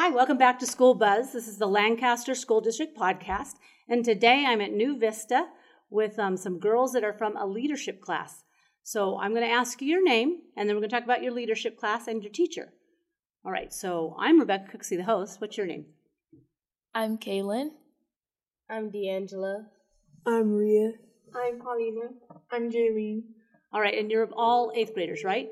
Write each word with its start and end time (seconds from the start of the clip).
Hi, 0.00 0.10
welcome 0.10 0.38
back 0.38 0.60
to 0.60 0.66
School 0.66 0.94
Buzz. 0.94 1.32
This 1.32 1.48
is 1.48 1.58
the 1.58 1.66
Lancaster 1.66 2.36
School 2.36 2.60
District 2.60 2.96
podcast, 2.96 3.54
and 3.88 4.04
today 4.04 4.44
I'm 4.46 4.60
at 4.60 4.70
New 4.70 4.96
Vista 4.96 5.48
with 5.90 6.20
um, 6.20 6.36
some 6.36 6.60
girls 6.60 6.92
that 6.92 7.02
are 7.02 7.12
from 7.12 7.36
a 7.36 7.44
leadership 7.44 8.00
class. 8.00 8.44
So 8.84 9.18
I'm 9.18 9.32
going 9.32 9.42
to 9.42 9.52
ask 9.52 9.82
you 9.82 9.88
your 9.88 10.04
name, 10.04 10.38
and 10.56 10.68
then 10.68 10.76
we're 10.76 10.82
going 10.82 10.90
to 10.90 10.94
talk 10.94 11.02
about 11.02 11.24
your 11.24 11.32
leadership 11.32 11.76
class 11.76 12.06
and 12.06 12.22
your 12.22 12.30
teacher. 12.30 12.72
All 13.44 13.50
right, 13.50 13.72
so 13.72 14.14
I'm 14.16 14.38
Rebecca 14.38 14.70
Cooksey, 14.78 14.96
the 14.96 15.02
host. 15.02 15.40
What's 15.40 15.56
your 15.56 15.66
name? 15.66 15.86
I'm 16.94 17.18
Kaylin. 17.18 17.70
I'm 18.70 18.90
D'Angela. 18.90 19.64
I'm 20.24 20.52
Ria. 20.52 20.92
I'm 21.34 21.58
Paulina. 21.58 22.10
I'm 22.52 22.70
Jaylene. 22.70 23.22
All 23.72 23.80
right, 23.80 23.98
and 23.98 24.12
you're 24.12 24.28
all 24.36 24.70
eighth 24.76 24.94
graders, 24.94 25.24
right? 25.24 25.48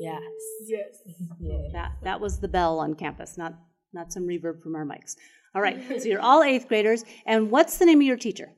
Yes. 0.00 0.22
Yes. 0.66 0.96
Yeah. 1.40 1.56
That 1.72 1.92
that 2.02 2.20
was 2.20 2.40
the 2.40 2.48
bell 2.48 2.78
on 2.80 2.94
campus, 2.94 3.36
not 3.38 3.54
not 3.92 4.12
some 4.12 4.24
reverb 4.24 4.60
from 4.62 4.74
our 4.76 4.84
mics. 4.84 5.14
All 5.54 5.62
right, 5.62 5.80
so 6.00 6.08
you're 6.08 6.20
all 6.20 6.42
eighth 6.42 6.68
graders, 6.68 7.04
and 7.26 7.50
what's 7.50 7.78
the 7.78 7.86
name 7.86 8.00
of 8.00 8.06
your 8.06 8.16
teacher? 8.16 8.48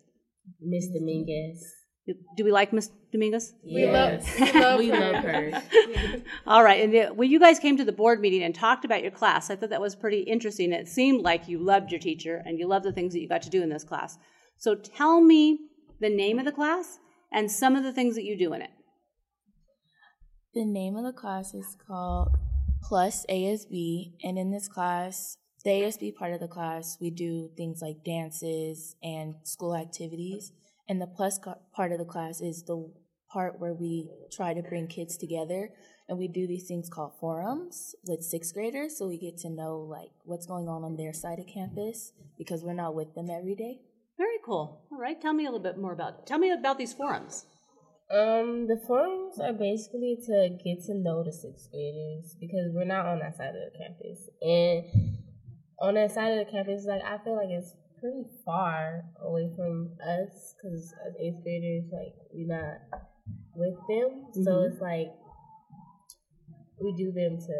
Miss 0.60 0.86
Dominguez. 0.88 1.62
Do 2.36 2.44
we 2.44 2.50
like 2.50 2.72
Miss 2.72 2.90
Dominguez? 3.12 3.54
We 3.64 3.86
love- 3.86 4.20
Yes. 4.38 4.52
we 4.52 4.60
love 4.60 4.78
we 4.84 4.88
her. 4.90 5.12
love 5.12 5.24
her. 5.24 5.62
All 6.46 6.64
right, 6.64 6.82
and 6.84 6.94
uh, 6.94 7.14
when 7.14 7.30
you 7.30 7.38
guys 7.38 7.58
came 7.60 7.76
to 7.76 7.84
the 7.84 7.92
board 7.92 8.20
meeting 8.20 8.42
and 8.42 8.52
talked 8.54 8.84
about 8.84 9.02
your 9.02 9.12
class, 9.12 9.48
I 9.50 9.56
thought 9.56 9.70
that 9.70 9.80
was 9.80 9.94
pretty 9.94 10.20
interesting. 10.22 10.72
It 10.72 10.88
seemed 10.88 11.22
like 11.22 11.46
you 11.48 11.58
loved 11.64 11.92
your 11.92 12.00
teacher 12.00 12.42
and 12.44 12.58
you 12.58 12.66
loved 12.66 12.84
the 12.84 12.92
things 12.92 13.12
that 13.12 13.20
you 13.20 13.28
got 13.28 13.42
to 13.42 13.50
do 13.50 13.62
in 13.62 13.68
this 13.68 13.84
class. 13.84 14.18
So 14.58 14.74
tell 14.74 15.20
me 15.20 15.58
the 16.00 16.10
name 16.10 16.38
of 16.40 16.44
the 16.44 16.52
class 16.52 16.98
and 17.32 17.50
some 17.50 17.76
of 17.76 17.84
the 17.84 17.92
things 17.92 18.16
that 18.16 18.24
you 18.24 18.36
do 18.36 18.52
in 18.52 18.62
it. 18.62 18.70
The 20.54 20.66
name 20.66 20.96
of 20.96 21.04
the 21.04 21.14
class 21.14 21.54
is 21.54 21.78
called 21.86 22.36
Plus 22.82 23.24
ASB, 23.30 24.12
and 24.22 24.36
in 24.36 24.50
this 24.50 24.68
class, 24.68 25.38
the 25.64 25.70
ASB 25.70 26.14
part 26.14 26.34
of 26.34 26.40
the 26.40 26.48
class, 26.48 26.98
we 27.00 27.08
do 27.08 27.48
things 27.56 27.80
like 27.80 28.04
dances 28.04 28.94
and 29.02 29.36
school 29.44 29.74
activities. 29.74 30.52
And 30.86 31.00
the 31.00 31.06
plus 31.06 31.40
part 31.74 31.92
of 31.92 31.98
the 31.98 32.04
class 32.04 32.42
is 32.42 32.64
the 32.64 32.92
part 33.32 33.60
where 33.60 33.72
we 33.72 34.10
try 34.30 34.52
to 34.52 34.62
bring 34.62 34.88
kids 34.88 35.16
together 35.16 35.70
and 36.06 36.18
we 36.18 36.28
do 36.28 36.46
these 36.46 36.68
things 36.68 36.90
called 36.90 37.18
forums 37.18 37.94
with 38.06 38.22
sixth 38.22 38.52
graders 38.52 38.98
so 38.98 39.08
we 39.08 39.16
get 39.16 39.38
to 39.38 39.48
know 39.48 39.78
like 39.78 40.10
what's 40.24 40.44
going 40.44 40.68
on 40.68 40.84
on 40.84 40.96
their 40.96 41.14
side 41.14 41.38
of 41.38 41.46
campus 41.46 42.12
because 42.36 42.62
we're 42.62 42.74
not 42.74 42.94
with 42.94 43.14
them 43.14 43.30
every 43.30 43.54
day. 43.54 43.80
Very 44.18 44.36
cool. 44.44 44.86
All 44.92 44.98
right, 44.98 45.18
tell 45.18 45.32
me 45.32 45.46
a 45.46 45.50
little 45.50 45.64
bit 45.64 45.78
more 45.78 45.94
about. 45.94 46.26
Tell 46.26 46.38
me 46.38 46.50
about 46.50 46.76
these 46.76 46.92
forums. 46.92 47.46
Um, 48.12 48.66
the 48.68 48.76
forums 48.86 49.40
are 49.40 49.54
basically 49.54 50.18
to 50.26 50.50
get 50.62 50.84
to 50.84 50.94
know 50.94 51.24
the 51.24 51.32
sixth 51.32 51.70
graders 51.72 52.36
because 52.38 52.68
we're 52.74 52.84
not 52.84 53.06
on 53.06 53.20
that 53.20 53.36
side 53.36 53.54
of 53.56 53.72
the 53.72 53.78
campus. 53.78 54.28
And 54.42 55.16
on 55.80 55.94
that 55.94 56.12
side 56.12 56.36
of 56.38 56.44
the 56.44 56.52
campus, 56.52 56.84
like 56.86 57.00
I 57.02 57.16
feel 57.24 57.36
like 57.36 57.48
it's 57.48 57.72
pretty 57.98 58.24
far 58.44 59.04
away 59.24 59.48
from 59.56 59.92
us 60.06 60.54
because 60.60 60.92
as 61.06 61.14
eighth 61.20 61.42
graders, 61.42 61.84
like 61.90 62.12
we're 62.34 62.48
not 62.54 63.00
with 63.56 63.76
them. 63.88 64.26
So 64.44 64.50
Mhm. 64.50 64.70
it's 64.72 64.80
like 64.82 65.08
we 66.82 66.92
do 66.96 67.12
them 67.12 67.38
to 67.38 67.56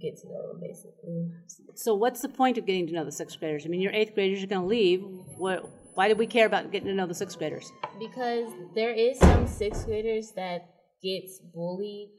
get 0.00 0.16
to 0.18 0.28
know 0.28 0.48
them 0.52 0.60
basically. 0.60 1.30
So 1.74 1.94
what's 1.94 2.20
the 2.20 2.28
point 2.28 2.58
of 2.58 2.66
getting 2.66 2.86
to 2.88 2.92
know 2.92 3.04
the 3.04 3.12
sixth 3.12 3.38
graders? 3.38 3.64
I 3.64 3.68
mean, 3.68 3.80
your 3.80 3.92
eighth 3.92 4.14
graders 4.14 4.42
are 4.42 4.46
going 4.46 4.62
to 4.62 4.66
leave. 4.68 5.02
What? 5.38 5.64
Why 5.98 6.06
do 6.06 6.14
we 6.14 6.28
care 6.28 6.46
about 6.46 6.70
getting 6.70 6.86
to 6.86 6.94
know 6.94 7.08
the 7.08 7.12
sixth 7.12 7.36
graders? 7.40 7.72
because 7.98 8.52
there 8.76 8.94
is 8.94 9.18
some 9.18 9.48
sixth 9.48 9.84
graders 9.84 10.30
that 10.36 10.60
gets 11.02 11.40
bullied 11.52 12.10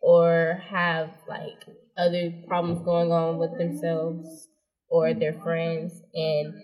or 0.00 0.62
have 0.70 1.10
like 1.26 1.58
other 1.98 2.30
problems 2.46 2.84
going 2.84 3.10
on 3.10 3.38
with 3.38 3.58
themselves 3.58 4.46
or 4.88 5.12
their 5.12 5.32
friends 5.32 6.00
and 6.14 6.54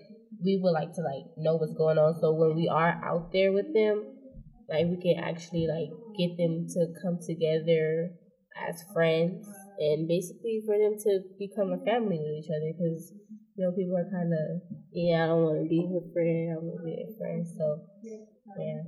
we 0.45 0.61
would 0.63 0.71
like 0.71 0.93
to 0.95 1.01
like 1.01 1.27
know 1.37 1.57
what's 1.57 1.75
going 1.75 1.99
on 1.99 2.15
so 2.21 2.31
when 2.33 2.55
we 2.55 2.69
are 2.69 2.95
out 3.05 3.33
there 3.33 3.51
with 3.51 3.75
them 3.75 4.05
like 4.69 4.87
we 4.87 5.03
can 5.03 5.19
actually 5.19 5.67
like 5.67 5.91
get 6.17 6.37
them 6.37 6.69
to 6.69 6.87
come 7.03 7.19
together 7.27 8.15
as 8.69 8.85
friends 8.95 9.45
and 9.81 10.07
basically 10.07 10.63
for 10.65 10.79
them 10.79 10.95
to 10.97 11.23
become 11.41 11.73
a 11.73 11.85
family 11.85 12.23
with 12.23 12.39
each 12.39 12.51
other 12.55 12.71
because 12.71 13.13
you 13.57 13.65
know 13.65 13.73
people 13.73 13.97
are 13.97 14.09
kind 14.11 14.33
of 14.33 14.63
yeah 14.93 15.25
i 15.25 15.27
don't 15.27 15.45
want 15.45 15.63
to 15.63 15.69
be 15.69 15.81
her 15.87 16.05
friend 16.13 16.53
i 16.53 16.57
want 16.59 16.79
to 16.79 16.85
be 16.85 16.97
a 16.97 17.19
friend 17.19 17.47
so 17.47 17.81
yeah 18.59 18.83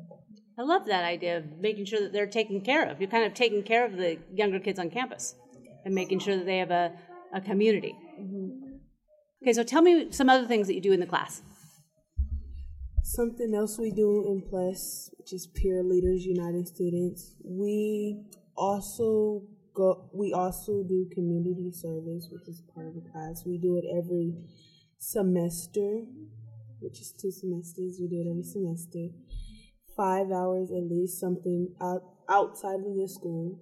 I 0.56 0.62
love 0.62 0.86
that 0.86 1.04
idea 1.04 1.38
of 1.38 1.58
making 1.58 1.86
sure 1.86 2.00
that 2.00 2.12
they're 2.12 2.28
taken 2.28 2.60
care 2.60 2.88
of. 2.88 3.00
You're 3.00 3.10
kind 3.10 3.24
of 3.24 3.34
taking 3.34 3.64
care 3.64 3.84
of 3.84 3.96
the 3.96 4.18
younger 4.32 4.60
kids 4.60 4.78
on 4.78 4.88
campus 4.88 5.34
and 5.84 5.94
making 5.94 6.20
sure 6.20 6.36
that 6.36 6.46
they 6.46 6.58
have 6.58 6.70
a, 6.70 6.92
a 7.34 7.40
community. 7.40 7.96
Mm-hmm. 8.20 8.76
Okay, 9.42 9.52
so 9.52 9.64
tell 9.64 9.82
me 9.82 10.12
some 10.12 10.30
other 10.30 10.46
things 10.46 10.68
that 10.68 10.74
you 10.74 10.80
do 10.80 10.92
in 10.92 11.00
the 11.00 11.06
class. 11.06 11.42
Something 13.02 13.52
else 13.54 13.78
we 13.78 13.90
do 13.90 14.26
in 14.28 14.42
Plus, 14.48 15.10
which 15.18 15.32
is 15.32 15.48
Peer 15.48 15.82
Leaders 15.82 16.24
United 16.24 16.68
Students, 16.68 17.34
we 17.44 18.24
also 18.56 19.42
go. 19.74 20.08
We 20.12 20.32
also 20.32 20.82
do 20.82 21.08
community 21.12 21.70
service, 21.72 22.28
which 22.30 22.48
is 22.48 22.62
part 22.74 22.86
of 22.86 22.94
the 22.94 23.10
class. 23.10 23.44
We 23.44 23.58
do 23.58 23.76
it 23.76 23.84
every 23.90 24.34
semester, 24.98 26.02
which 26.80 27.00
is 27.00 27.12
two 27.12 27.30
semesters. 27.30 27.98
We 28.00 28.08
do 28.08 28.20
it 28.20 28.30
every 28.30 28.44
semester, 28.44 29.08
five 29.96 30.30
hours 30.30 30.70
at 30.70 30.84
least, 30.84 31.20
something 31.20 31.74
out 31.80 32.02
outside 32.28 32.80
of 32.80 32.96
the 32.96 33.08
school, 33.08 33.60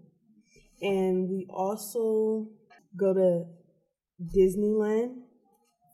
and 0.81 1.29
we 1.29 1.47
also 1.51 2.49
go 2.97 3.13
to 3.13 3.45
Disneyland 4.37 5.17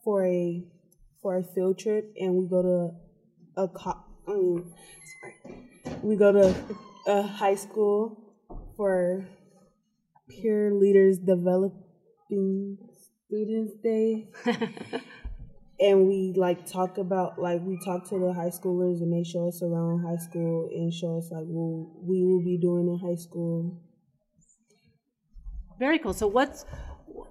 for 0.03 0.25
a 0.25 0.63
for 1.21 1.37
a 1.37 1.43
field 1.43 1.79
trip, 1.79 2.13
and 2.17 2.35
we 2.35 2.47
go 2.47 2.61
to 2.61 3.61
a 3.61 3.67
co- 3.67 4.03
mean, 4.27 4.71
sorry, 5.21 5.99
we 6.03 6.15
go 6.15 6.31
to 6.31 6.55
a 7.07 7.21
high 7.23 7.55
school 7.55 8.33
for 8.77 9.25
peer 10.41 10.73
leaders 10.73 11.17
developing 11.17 12.77
students 13.27 13.73
day, 13.83 14.29
and 15.79 16.07
we 16.07 16.33
like 16.35 16.65
talk 16.65 16.97
about 16.97 17.39
like 17.39 17.61
we 17.63 17.79
talk 17.83 18.07
to 18.09 18.19
the 18.19 18.33
high 18.33 18.49
schoolers, 18.49 19.01
and 19.01 19.13
they 19.13 19.23
show 19.23 19.47
us 19.47 19.61
around 19.61 20.03
high 20.03 20.17
school 20.17 20.69
and 20.73 20.93
show 20.93 21.17
us 21.17 21.29
like 21.31 21.45
what 21.45 22.03
we 22.03 22.23
will 22.25 22.43
be 22.43 22.57
doing 22.57 22.87
in 22.87 22.99
high 22.99 23.15
school. 23.15 23.81
Very 25.79 25.99
cool. 25.99 26.13
So 26.13 26.27
what's 26.27 26.65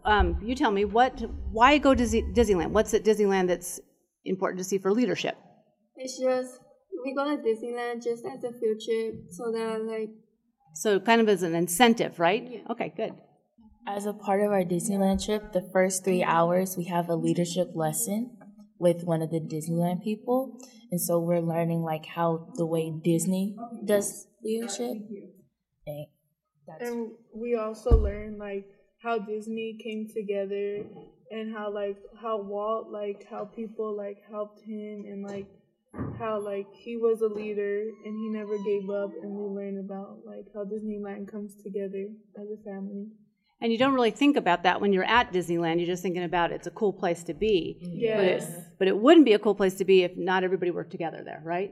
um, 0.04 0.38
you 0.42 0.54
tell 0.54 0.70
me 0.70 0.84
what 0.84 1.20
why 1.50 1.78
go 1.78 1.94
to 1.94 1.98
Disney, 1.98 2.22
Disneyland? 2.22 2.70
What's 2.70 2.94
at 2.94 3.04
Disneyland 3.04 3.48
that's 3.48 3.80
important 4.24 4.58
to 4.58 4.64
see 4.64 4.78
for 4.78 4.92
leadership? 4.92 5.36
It's 5.96 6.18
just 6.18 6.60
we 7.04 7.14
go 7.14 7.24
to 7.24 7.42
Disneyland 7.42 8.02
just 8.02 8.24
as 8.24 8.42
a 8.44 8.52
field 8.52 8.80
trip, 8.84 9.14
so 9.30 9.52
that 9.52 9.82
like 9.84 10.10
So 10.74 11.00
kind 11.00 11.20
of 11.20 11.28
as 11.28 11.42
an 11.42 11.54
incentive, 11.54 12.18
right? 12.18 12.46
Yeah. 12.48 12.60
Okay, 12.70 12.92
good. 12.96 13.14
As 13.86 14.06
a 14.06 14.12
part 14.12 14.42
of 14.42 14.52
our 14.52 14.62
Disneyland 14.62 15.24
trip, 15.24 15.52
the 15.52 15.62
first 15.72 16.04
three 16.04 16.22
hours 16.22 16.76
we 16.76 16.84
have 16.84 17.08
a 17.08 17.14
leadership 17.14 17.70
lesson 17.74 18.36
with 18.78 19.04
one 19.04 19.22
of 19.22 19.30
the 19.30 19.40
Disneyland 19.40 20.04
people. 20.04 20.58
And 20.90 21.00
so 21.00 21.18
we're 21.18 21.40
learning 21.40 21.82
like 21.82 22.06
how 22.06 22.52
the 22.56 22.66
way 22.66 22.90
Disney 22.90 23.56
does 23.84 24.26
leadership. 24.42 24.96
And 25.86 26.06
that's 26.66 26.90
And 26.90 27.12
we 27.34 27.56
also 27.56 27.96
learned 27.96 28.38
like 28.38 28.66
how 29.02 29.18
Disney 29.18 29.78
came 29.82 30.08
together 30.08 30.84
and 31.30 31.54
how 31.54 31.72
like 31.72 31.96
how 32.20 32.40
Walt 32.40 32.90
like 32.90 33.26
how 33.28 33.44
people 33.44 33.96
like 33.96 34.18
helped 34.30 34.60
him 34.60 35.04
and 35.06 35.22
like 35.22 35.46
how 36.18 36.40
like 36.40 36.66
he 36.74 36.96
was 36.96 37.20
a 37.20 37.26
leader 37.26 37.84
and 38.04 38.16
he 38.16 38.28
never 38.28 38.58
gave 38.58 38.90
up 38.90 39.10
and 39.22 39.30
we 39.30 39.44
learned 39.44 39.78
about 39.78 40.18
like 40.26 40.46
how 40.54 40.64
Disneyland 40.64 41.30
comes 41.30 41.54
together 41.62 42.06
as 42.40 42.48
a 42.50 42.62
family. 42.64 43.06
And 43.60 43.72
you 43.72 43.78
don't 43.78 43.92
really 43.94 44.12
think 44.12 44.36
about 44.36 44.62
that 44.62 44.80
when 44.80 44.92
you're 44.92 45.02
at 45.04 45.32
Disneyland. 45.32 45.78
You're 45.78 45.88
just 45.88 46.02
thinking 46.02 46.22
about 46.22 46.52
it's 46.52 46.68
a 46.68 46.70
cool 46.70 46.92
place 46.92 47.24
to 47.24 47.34
be. 47.34 47.78
But 48.16 48.24
it, 48.24 48.44
but 48.78 48.88
it 48.88 48.96
wouldn't 48.96 49.26
be 49.26 49.32
a 49.32 49.38
cool 49.40 49.54
place 49.56 49.74
to 49.76 49.84
be 49.84 50.04
if 50.04 50.16
not 50.16 50.44
everybody 50.44 50.70
worked 50.70 50.92
together 50.92 51.22
there, 51.24 51.42
right? 51.44 51.68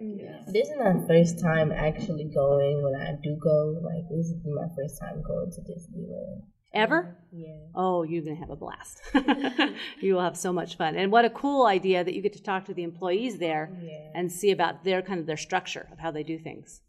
This 0.49 0.69
is 0.69 0.75
my 0.79 0.95
first 1.07 1.39
time 1.39 1.71
actually 1.71 2.25
going. 2.35 2.83
When 2.83 2.97
I 3.01 3.15
do 3.23 3.37
go, 3.41 3.79
like 3.85 4.09
this 4.11 4.27
is 4.27 4.35
my 4.45 4.67
first 4.75 4.99
time 5.01 5.23
going 5.23 5.53
to 5.53 5.61
Disneyland. 5.61 6.43
Ever? 6.77 7.17
Yeah. 7.33 7.49
Oh, 7.75 8.03
you're 8.03 8.23
going 8.23 8.37
to 8.37 8.41
have 8.41 8.51
a 8.51 8.57
blast. 8.57 9.01
you 10.01 10.15
will 10.15 10.23
have 10.23 10.37
so 10.37 10.53
much 10.53 10.77
fun. 10.77 10.97
And 10.97 11.11
what 11.13 11.25
a 11.25 11.31
cool 11.31 11.67
idea 11.67 12.05
that 12.05 12.15
you 12.15 12.23
get 12.23 12.33
to 12.35 12.43
talk 12.43 12.65
to 12.67 12.75
the 12.75 12.83
employees 12.83 13.39
there 13.39 13.71
Yeah. 13.83 14.11
and 14.15 14.31
see 14.31 14.51
about 14.51 14.85
their 14.85 15.03
kind 15.03 15.21
of 15.21 15.27
their 15.27 15.37
structure 15.37 15.89
of 15.93 15.99
how 15.99 16.11
they 16.11 16.23
do 16.23 16.39
things. 16.39 16.81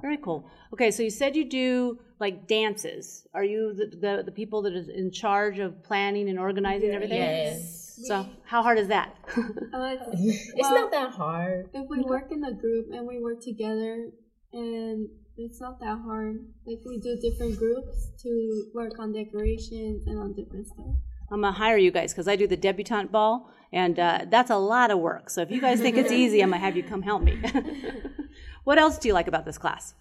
Very 0.00 0.18
cool. 0.18 0.48
Okay, 0.72 0.90
so 0.92 1.02
you 1.02 1.10
said 1.10 1.34
you 1.34 1.44
do 1.48 1.98
like 2.20 2.46
dances. 2.46 3.26
Are 3.34 3.42
you 3.44 3.74
the, 3.74 3.86
the, 3.96 4.22
the 4.24 4.32
people 4.32 4.62
that 4.62 4.72
is 4.72 4.88
in 4.88 5.10
charge 5.10 5.58
of 5.58 5.82
planning 5.82 6.28
and 6.28 6.38
organizing 6.38 6.90
everything? 6.90 7.18
Yes. 7.18 7.98
So 8.04 8.26
how 8.44 8.62
hard 8.62 8.78
is 8.78 8.88
that? 8.88 9.14
uh, 9.36 9.96
It's 10.12 10.54
well, 10.56 10.74
not 10.82 10.90
that 10.92 11.10
hard. 11.10 11.70
if 11.74 11.86
we 11.88 12.00
work 12.00 12.30
in 12.30 12.44
a 12.44 12.52
group 12.54 12.86
and 12.92 13.06
we 13.06 13.18
work 13.20 13.40
together, 13.42 14.10
and 14.52 15.08
it's 15.40 15.60
not 15.60 15.80
that 15.80 15.98
hard. 16.04 16.44
Like 16.66 16.80
we 16.84 16.98
do 16.98 17.16
different 17.16 17.58
groups 17.58 18.10
to 18.22 18.64
work 18.74 18.98
on 18.98 19.12
decorations 19.12 20.06
and 20.06 20.18
on 20.18 20.34
different 20.34 20.66
stuff. 20.66 20.94
I'm 21.32 21.42
gonna 21.42 21.52
hire 21.52 21.76
you 21.76 21.90
guys 21.90 22.12
because 22.12 22.28
I 22.28 22.36
do 22.36 22.46
the 22.46 22.56
debutante 22.56 23.10
ball, 23.10 23.50
and 23.72 23.98
uh, 23.98 24.26
that's 24.28 24.50
a 24.50 24.56
lot 24.56 24.90
of 24.90 24.98
work. 24.98 25.30
So 25.30 25.42
if 25.42 25.50
you 25.50 25.60
guys 25.60 25.80
think 25.80 25.96
it's 25.96 26.12
easy, 26.12 26.42
I'm 26.42 26.50
gonna 26.50 26.60
have 26.60 26.76
you 26.76 26.82
come 26.82 27.02
help 27.02 27.22
me. 27.22 27.40
what 28.64 28.78
else 28.78 28.98
do 28.98 29.08
you 29.08 29.14
like 29.14 29.28
about 29.28 29.44
this 29.44 29.58
class? 29.58 29.94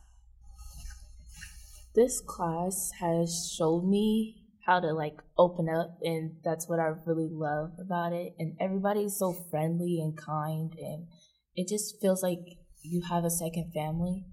This 1.95 2.21
class 2.21 2.91
has 2.99 3.53
showed 3.57 3.83
me 3.83 4.39
how 4.65 4.79
to 4.79 4.93
like 4.93 5.17
open 5.37 5.67
up 5.67 5.97
and 6.03 6.35
that's 6.43 6.69
what 6.69 6.79
I 6.79 6.91
really 7.05 7.27
love 7.31 7.71
about 7.79 8.13
it. 8.13 8.33
And 8.37 8.55
everybody's 8.59 9.17
so 9.17 9.33
friendly 9.49 9.99
and 9.99 10.15
kind 10.15 10.71
and 10.77 11.07
it 11.55 11.67
just 11.67 11.99
feels 11.99 12.21
like 12.21 12.39
you 12.83 13.01
have 13.09 13.23
a 13.23 13.31
second 13.31 13.71
family. 13.73 14.25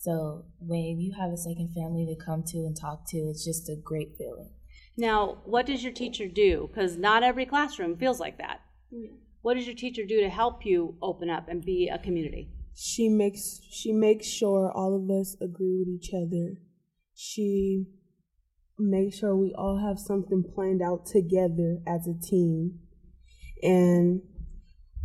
So 0.00 0.46
when 0.58 0.98
you 0.98 1.12
have 1.12 1.30
a 1.30 1.36
second 1.36 1.74
family 1.74 2.06
to 2.06 2.24
come 2.24 2.42
to 2.44 2.58
and 2.60 2.74
talk 2.74 3.06
to, 3.10 3.18
it's 3.18 3.44
just 3.44 3.68
a 3.68 3.76
great 3.76 4.16
feeling. 4.16 4.48
Now, 4.96 5.42
what 5.44 5.66
does 5.66 5.84
your 5.84 5.92
teacher 5.92 6.26
do? 6.26 6.70
Because 6.72 6.96
not 6.96 7.22
every 7.22 7.44
classroom 7.44 7.98
feels 7.98 8.18
like 8.18 8.38
that. 8.38 8.62
Mm. 8.94 9.16
What 9.42 9.54
does 9.54 9.66
your 9.66 9.76
teacher 9.76 10.06
do 10.06 10.22
to 10.22 10.30
help 10.30 10.64
you 10.64 10.96
open 11.02 11.28
up 11.28 11.48
and 11.48 11.62
be 11.62 11.90
a 11.92 11.98
community? 11.98 12.48
She 12.74 13.10
makes 13.10 13.60
she 13.70 13.92
makes 13.92 14.26
sure 14.26 14.72
all 14.72 14.96
of 14.96 15.10
us 15.10 15.36
agree 15.38 15.76
with 15.78 15.88
each 15.88 16.14
other. 16.14 16.56
She 17.14 17.84
makes 18.78 19.18
sure 19.18 19.36
we 19.36 19.52
all 19.52 19.86
have 19.86 19.98
something 19.98 20.42
planned 20.54 20.80
out 20.80 21.04
together 21.04 21.80
as 21.86 22.08
a 22.08 22.18
team. 22.18 22.78
And 23.62 24.22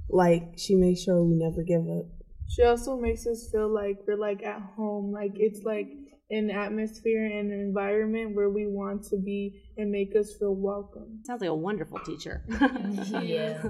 like 0.09 0.53
she 0.55 0.75
makes 0.75 1.01
sure 1.01 1.21
we 1.21 1.35
never 1.35 1.63
give 1.63 1.83
up. 1.89 2.14
She 2.47 2.63
also 2.63 2.95
makes 2.97 3.25
us 3.27 3.49
feel 3.51 3.67
like 3.67 3.99
we're 4.07 4.17
like 4.17 4.43
at 4.43 4.61
home. 4.75 5.11
Like 5.11 5.33
it's 5.35 5.63
like 5.63 5.91
an 6.29 6.49
atmosphere 6.49 7.25
and 7.25 7.51
an 7.51 7.59
environment 7.59 8.35
where 8.35 8.49
we 8.49 8.65
want 8.65 9.03
to 9.05 9.17
be 9.17 9.61
and 9.77 9.91
make 9.91 10.15
us 10.15 10.33
feel 10.37 10.55
welcome. 10.55 11.19
Sounds 11.25 11.41
like 11.41 11.49
a 11.49 11.55
wonderful 11.55 11.99
teacher. 11.99 12.43
Yeah. 13.23 13.63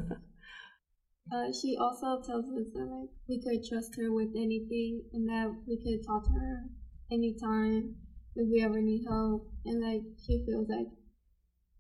Uh, 1.34 1.52
she 1.52 1.76
also 1.76 2.22
tells 2.22 2.46
us 2.52 2.70
that 2.76 2.86
like 2.86 3.10
we 3.28 3.42
could 3.42 3.68
trust 3.68 3.96
her 3.96 4.14
with 4.14 4.30
anything 4.36 5.02
and 5.12 5.28
that 5.28 5.52
we 5.68 5.76
could 5.78 6.06
talk 6.06 6.24
to 6.24 6.32
her 6.32 6.66
anytime 7.12 7.96
if 8.36 8.48
we 8.48 8.62
ever 8.62 8.80
need 8.80 9.04
help 9.08 9.50
and 9.66 9.82
like 9.82 10.04
she 10.24 10.44
feels 10.46 10.70
like 10.70 10.86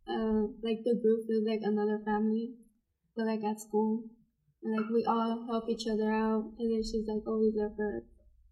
uh 0.10 0.48
like 0.64 0.84
the 0.84 0.96
group 0.96 1.28
feels 1.28 1.46
like 1.46 1.62
another 1.62 2.02
family 2.04 2.54
but 3.16 3.28
like 3.28 3.44
at 3.44 3.62
school 3.62 4.04
and 4.66 4.76
like 4.76 4.90
we 4.92 5.06
all 5.06 5.46
help 5.48 5.70
each 5.70 5.88
other 5.88 6.12
out 6.12 6.44
and 6.60 6.74
then 6.74 6.84
she's 6.84 7.08
like 7.08 7.26
always 7.28 7.54
there 7.56 7.72
for 7.76 7.98
us. 7.98 8.04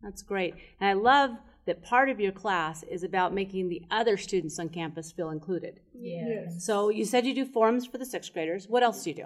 That's 0.01 0.21
great. 0.21 0.53
And 0.79 0.89
I 0.89 0.93
love 0.93 1.31
that 1.65 1.83
part 1.83 2.09
of 2.09 2.19
your 2.19 2.31
class 2.31 2.83
is 2.83 3.03
about 3.03 3.33
making 3.33 3.69
the 3.69 3.81
other 3.89 4.17
students 4.17 4.59
on 4.59 4.69
campus 4.69 5.11
feel 5.11 5.29
included. 5.31 5.79
Yeah. 5.93 6.25
Yes. 6.27 6.65
So 6.65 6.89
you 6.89 7.05
said 7.05 7.25
you 7.25 7.33
do 7.33 7.45
forums 7.45 7.85
for 7.85 7.97
the 7.97 8.05
sixth 8.05 8.33
graders. 8.33 8.67
What 8.67 8.83
else 8.83 9.03
do 9.03 9.09
you 9.09 9.15
do? 9.15 9.25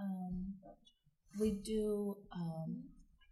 Um, 0.00 0.54
we 1.40 1.52
do 1.52 2.16
um, 2.34 2.84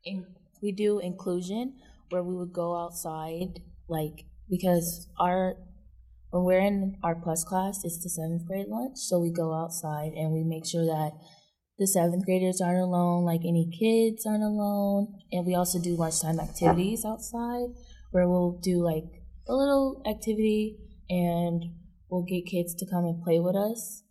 in, 0.05 0.27
we 0.63 0.73
do 0.73 0.99
inclusion 0.99 1.75
where 2.11 2.23
we 2.23 2.35
would 2.35 2.53
go 2.53 2.77
outside 2.77 3.61
like 3.89 4.25
because 4.49 5.09
our 5.19 5.57
when 6.31 6.45
we're 6.45 6.61
in 6.61 6.97
our 7.03 7.15
plus 7.15 7.45
class 7.45 7.85
it's 7.85 8.03
the 8.03 8.09
seventh 8.09 8.47
grade 8.47 8.69
lunch 8.69 8.97
so 8.97 9.19
we 9.19 9.31
go 9.31 9.53
outside 9.53 10.13
and 10.13 10.33
we 10.33 10.45
make 10.45 10.67
sure 10.67 10.85
that 10.85 11.13
the 11.79 11.87
seventh 11.87 12.25
graders 12.25 12.61
aren't 12.61 12.81
alone 12.81 13.25
like 13.25 13.41
any 13.45 13.69
kids 13.71 14.25
aren't 14.27 14.43
alone 14.43 15.15
and 15.33 15.47
we 15.47 15.55
also 15.55 15.79
do 15.81 15.97
lunchtime 15.97 16.41
activities 16.41 17.05
outside 17.05 17.69
where 18.13 18.29
we'll 18.29 18.59
do 18.63 18.83
like 18.83 19.05
a 19.49 19.55
little 19.55 20.03
activity 20.07 20.79
and 21.11 21.63
we'll 22.09 22.23
get 22.25 22.47
kids 22.47 22.75
to 22.75 22.87
come 22.87 23.05
and 23.05 23.23
play 23.23 23.39
with 23.39 23.55
us 23.57 24.03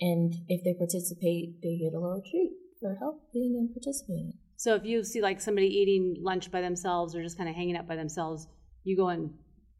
and 0.00 0.34
if 0.48 0.64
they 0.64 0.72
participate, 0.74 1.60
they 1.62 1.76
get 1.76 1.92
a 1.92 2.00
little 2.00 2.22
treat 2.30 2.52
for 2.80 2.96
helping 2.98 3.54
and 3.58 3.70
participating. 3.74 4.32
So 4.56 4.74
if 4.74 4.84
you 4.84 5.04
see 5.04 5.20
like 5.20 5.40
somebody 5.40 5.66
eating 5.66 6.16
lunch 6.22 6.50
by 6.50 6.62
themselves 6.62 7.14
or 7.14 7.22
just 7.22 7.36
kind 7.36 7.48
of 7.50 7.54
hanging 7.54 7.76
out 7.76 7.86
by 7.86 7.96
themselves, 7.96 8.46
you 8.82 8.96
go 8.96 9.08
and 9.08 9.30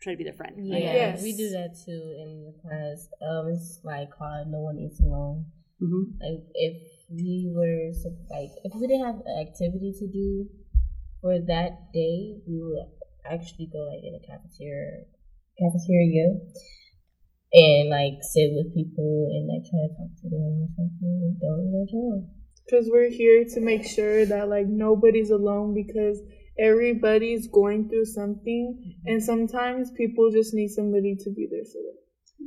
try 0.02 0.12
to 0.12 0.16
be 0.18 0.24
their 0.24 0.34
friend. 0.34 0.54
Yeah. 0.66 0.78
Yes. 0.78 1.22
we 1.22 1.34
do 1.36 1.48
that 1.50 1.74
too 1.84 1.92
in 1.92 2.52
the 2.52 2.60
class. 2.60 3.08
Um, 3.26 3.48
it's 3.48 3.80
like 3.82 4.10
called 4.10 4.48
"No 4.48 4.60
One 4.60 4.78
Eats 4.78 5.00
Alone." 5.00 5.46
Mhm. 5.82 6.20
Like 6.20 6.44
if 6.54 6.76
we 7.10 7.50
were 7.50 7.90
like 8.30 8.50
if 8.62 8.72
we 8.78 8.86
didn't 8.86 9.06
have 9.06 9.20
an 9.26 9.46
activity 9.46 9.92
to 9.98 10.06
do 10.06 10.46
for 11.20 11.38
that 11.38 11.92
day, 11.92 12.40
we 12.46 12.62
would 12.62 12.86
actually 13.26 13.68
go 13.72 13.84
like 13.90 14.02
in 14.02 14.14
a 14.14 14.22
cafeteria, 14.24 15.04
cafeteria, 15.58 16.38
go 16.38 16.50
and 17.52 17.90
like 17.90 18.22
sit 18.22 18.50
with 18.54 18.74
people 18.74 19.28
and 19.28 19.48
like 19.50 19.66
try 19.68 19.82
to 19.84 19.92
talk 19.98 20.12
to 20.22 20.28
them 20.30 20.64
or 20.64 20.68
something. 20.76 21.14
And 21.26 21.40
don't 21.40 21.72
let 21.74 21.92
you 21.92 22.26
Because 22.64 22.88
we're 22.90 23.10
here 23.10 23.44
to 23.54 23.60
make 23.60 23.84
sure 23.84 24.24
that 24.24 24.48
like 24.48 24.66
nobody's 24.66 25.30
alone 25.30 25.74
because 25.74 26.20
everybody's 26.58 27.48
going 27.48 27.88
through 27.88 28.04
something 28.04 28.78
mm-hmm. 28.78 29.08
and 29.08 29.22
sometimes 29.22 29.90
people 29.92 30.30
just 30.30 30.54
need 30.54 30.68
somebody 30.68 31.16
to 31.16 31.30
be 31.30 31.48
there 31.50 31.64
for 31.64 31.82
them. 31.82 31.99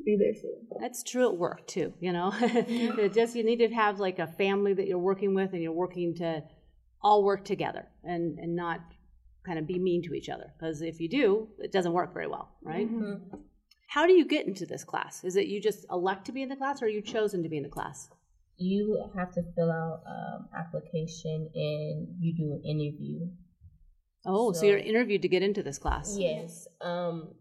Be 0.06 0.18
there 0.18 0.34
for 0.34 0.48
them. 0.48 0.82
That's 0.82 1.04
true 1.04 1.28
at 1.32 1.38
work 1.38 1.66
too, 1.68 1.94
you 2.00 2.12
know. 2.12 2.32
it 2.42 3.14
just 3.14 3.36
you 3.36 3.44
need 3.44 3.58
to 3.58 3.70
have 3.70 4.00
like 4.00 4.20
a 4.20 4.28
family 4.28 4.74
that 4.74 4.88
you're 4.88 4.98
working 4.98 5.34
with 5.34 5.54
and 5.54 5.62
you're 5.62 5.72
working 5.72 6.16
to 6.16 6.44
all 7.02 7.24
work 7.24 7.46
together 7.46 7.88
and 8.04 8.40
and 8.40 8.56
not 8.56 8.80
kind 9.46 9.60
of 9.60 9.68
be 9.68 9.78
mean 9.78 10.02
to 10.04 10.14
each 10.14 10.30
other 10.30 10.54
because 10.58 10.82
if 10.82 11.00
you 11.00 11.10
do, 11.10 11.48
it 11.60 11.72
doesn't 11.72 11.94
work 11.94 12.14
very 12.14 12.28
well, 12.28 12.50
right? 12.64 12.88
How 13.90 14.08
do 14.08 14.14
you 14.14 14.26
get 14.26 14.48
into 14.48 14.66
this 14.66 14.84
class? 14.84 15.24
Is 15.24 15.36
it 15.36 15.48
you 15.48 15.62
just 15.62 15.86
elect 15.92 16.26
to 16.26 16.32
be 16.32 16.42
in 16.42 16.50
the 16.50 16.56
class 16.56 16.82
or 16.82 16.86
are 16.86 16.90
you 16.90 17.02
chosen 17.02 17.44
to 17.44 17.50
be 17.50 17.58
in 17.58 17.64
the 17.64 17.70
class? 17.70 18.10
you 18.58 19.04
have 19.16 19.34
to 19.34 19.42
fill 19.56 19.72
out 19.72 20.02
um, 20.08 20.48
application 20.58 21.50
and 21.54 22.08
you 22.20 22.36
do 22.36 22.54
an 22.54 22.62
interview. 22.64 23.28
Oh, 24.26 24.52
so, 24.54 24.62
So- 24.62 24.66
you're 24.68 24.78
interviewed 24.78 25.22
to 25.24 25.28
get 25.28 25.44
into 25.44 25.64
this 25.64 25.78
class. 25.78 26.16
Yes. 26.18 26.68
Um, 26.82 27.34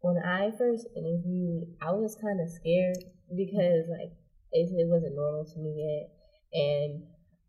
when 0.00 0.16
I 0.18 0.50
first 0.56 0.86
interviewed, 0.96 1.74
I 1.82 1.92
was 1.92 2.16
kind 2.20 2.40
of 2.40 2.48
scared 2.48 2.98
because 3.34 3.84
like 3.90 4.12
it, 4.52 4.70
it 4.72 4.88
wasn't 4.88 5.16
normal 5.16 5.44
to 5.44 5.58
me 5.58 5.74
yet, 5.76 6.60
and 6.60 7.02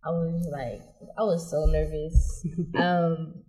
I 0.03 0.09
was 0.09 0.47
like, 0.51 0.81
I 1.17 1.23
was 1.23 1.49
so 1.49 1.65
nervous. 1.65 2.45
um, 2.77 3.43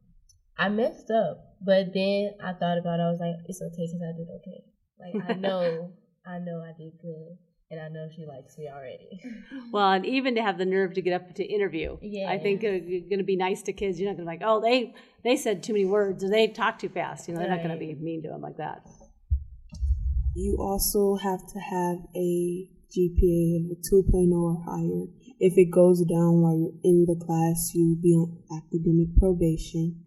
I 0.59 0.69
messed 0.69 1.11
up, 1.11 1.57
but 1.65 1.95
then 1.95 2.33
I 2.45 2.53
thought 2.53 2.79
about 2.79 3.01
it. 3.01 3.03
I 3.03 3.11
was 3.11 3.21
like, 3.21 3.37
it's 3.47 3.63
okay 3.63 3.87
because 3.87 4.03
I 4.03 4.17
did 4.17 4.29
okay. 4.41 4.65
Like 5.01 5.31
I 5.31 5.41
know, 5.41 5.93
I 6.27 6.39
know 6.39 6.63
I 6.63 6.77
did 6.77 6.93
good, 7.01 7.39
and 7.71 7.81
I 7.81 7.89
know 7.89 8.09
she 8.15 8.27
likes 8.27 8.59
me 8.59 8.69
already. 8.69 9.21
Well, 9.73 9.93
and 9.93 10.05
even 10.05 10.35
to 10.35 10.43
have 10.43 10.59
the 10.59 10.65
nerve 10.65 10.95
to 10.95 11.03
get 11.03 11.13
up 11.13 11.35
to 11.37 11.45
interview, 11.45 11.97
I 12.27 12.39
think 12.39 12.63
you're 12.63 12.81
going 12.81 13.19
to 13.19 13.25
be 13.25 13.37
nice 13.37 13.63
to 13.63 13.73
kids. 13.73 14.01
You're 14.01 14.11
not 14.11 14.17
going 14.17 14.27
to 14.27 14.33
be 14.33 14.39
like, 14.39 14.43
oh, 14.45 14.61
they 14.61 14.95
they 15.23 15.37
said 15.37 15.63
too 15.63 15.75
many 15.75 15.85
words 15.85 16.25
or 16.25 16.29
they 16.29 16.49
talk 16.49 16.79
too 16.81 16.89
fast. 16.89 17.29
You 17.29 17.35
know, 17.35 17.41
they're 17.41 17.51
not 17.51 17.59
going 17.59 17.71
to 17.71 17.77
be 17.77 17.95
mean 17.95 18.23
to 18.25 18.31
them 18.31 18.41
like 18.41 18.57
that. 18.57 18.85
You 20.35 20.57
also 20.61 21.17
have 21.17 21.41
to 21.41 21.59
have 21.59 21.99
a 22.15 22.69
GPA 22.91 23.65
of 23.65 23.71
a 23.71 23.79
2.0 23.83 24.33
or 24.33 24.63
higher. 24.65 25.07
If 25.41 25.57
it 25.57 25.71
goes 25.71 26.05
down 26.05 26.43
while 26.43 26.57
you're 26.57 26.81
in 26.85 27.07
the 27.07 27.19
class, 27.25 27.71
you'll 27.75 28.01
be 28.01 28.15
on 28.15 28.39
academic 28.51 29.17
probation 29.19 30.05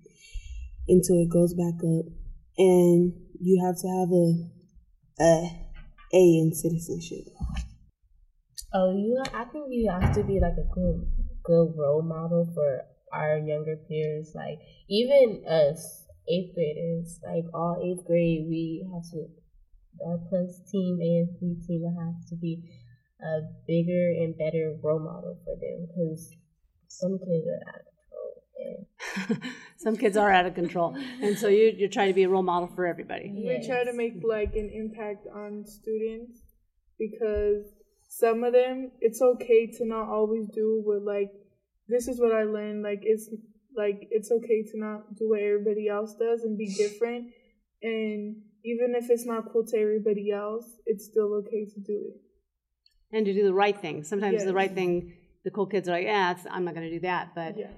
until 0.87 1.21
it 1.21 1.29
goes 1.29 1.53
back 1.53 1.75
up. 1.83 2.05
And 2.57 3.13
you 3.39 3.63
have 3.65 3.75
to 3.81 3.87
have 3.87 4.11
a, 4.11 5.23
a 5.23 5.63
A 6.13 6.23
in 6.39 6.53
citizenship. 6.53 7.25
Oh, 8.73 8.91
you! 8.95 9.21
I 9.33 9.45
think 9.45 9.65
you 9.69 9.89
have 9.91 10.13
to 10.15 10.23
be 10.23 10.39
like 10.39 10.57
a 10.57 10.73
good, 10.73 11.05
good 11.43 11.73
role 11.77 12.01
model 12.01 12.49
for 12.53 12.81
our 13.11 13.39
younger 13.39 13.75
peers. 13.87 14.31
Like 14.35 14.59
even 14.89 15.43
us 15.49 16.05
eighth 16.29 16.53
graders, 16.55 17.19
like 17.25 17.45
all 17.53 17.81
eighth 17.83 18.05
grade, 18.05 18.45
we 18.47 18.87
have 18.93 19.03
to. 19.11 19.42
Our 20.05 20.19
plus 20.29 20.59
team, 20.71 20.99
ASB 21.01 21.65
team, 21.67 21.83
have 21.83 22.25
to 22.29 22.35
be 22.35 22.63
a 23.21 23.41
bigger 23.67 24.11
and 24.19 24.37
better 24.37 24.75
role 24.83 24.99
model 24.99 25.37
for 25.43 25.55
them 25.55 25.87
because 25.87 26.31
some 26.87 27.17
kids 27.19 27.47
are 27.47 27.63
out 27.69 27.81
of 27.81 27.93
control. 27.93 29.29
And 29.29 29.53
Some 29.83 29.97
kids 29.97 30.15
are 30.15 30.31
out 30.31 30.45
of 30.45 30.55
control, 30.55 30.95
and 31.21 31.37
so 31.37 31.49
you 31.49 31.73
you're 31.75 31.89
trying 31.89 32.07
to 32.07 32.13
be 32.13 32.23
a 32.23 32.29
role 32.29 32.41
model 32.41 32.69
for 32.73 32.85
everybody. 32.85 33.33
We 33.35 33.61
try 33.67 33.83
to 33.83 33.91
make 33.91 34.13
like 34.23 34.55
an 34.55 34.71
impact 34.73 35.27
on 35.27 35.65
students 35.65 36.39
because 36.97 37.65
some 38.07 38.45
of 38.45 38.53
them 38.53 38.91
it's 39.01 39.21
okay 39.21 39.67
to 39.77 39.85
not 39.85 40.07
always 40.07 40.47
do 40.53 40.81
what 40.85 41.01
like 41.03 41.31
this 41.89 42.07
is 42.07 42.17
what 42.17 42.31
I 42.31 42.43
learned 42.43 42.81
like 42.81 43.01
it's 43.01 43.29
like 43.75 44.07
it's 44.09 44.31
okay 44.31 44.63
to 44.71 44.79
not 44.79 45.15
do 45.15 45.29
what 45.31 45.41
everybody 45.41 45.89
else 45.89 46.15
does 46.15 46.43
and 46.43 46.57
be 46.57 46.73
different 46.73 47.31
and 47.81 48.37
even 48.63 48.95
if 48.95 49.09
it's 49.09 49.25
not 49.25 49.51
cool 49.51 49.65
to 49.65 49.77
everybody 49.77 50.31
else 50.31 50.65
it's 50.85 51.05
still 51.05 51.33
okay 51.35 51.65
to 51.65 51.79
do 51.79 51.97
it. 52.09 52.21
and 53.15 53.25
to 53.25 53.33
do 53.33 53.43
the 53.43 53.53
right 53.53 53.79
thing. 53.79 54.03
Sometimes 54.03 54.43
the 54.45 54.53
right 54.53 54.73
thing, 54.73 55.13
the 55.45 55.51
cool 55.51 55.67
kids 55.67 55.87
are 55.87 55.91
like, 55.91 56.05
yeah, 56.05 56.31
it's, 56.31 56.45
I'm 56.49 56.63
not 56.65 56.73
going 56.73 56.87
to 56.89 56.95
do 56.97 57.01
that. 57.01 57.35
But 57.35 57.57
Yeah. 57.57 57.71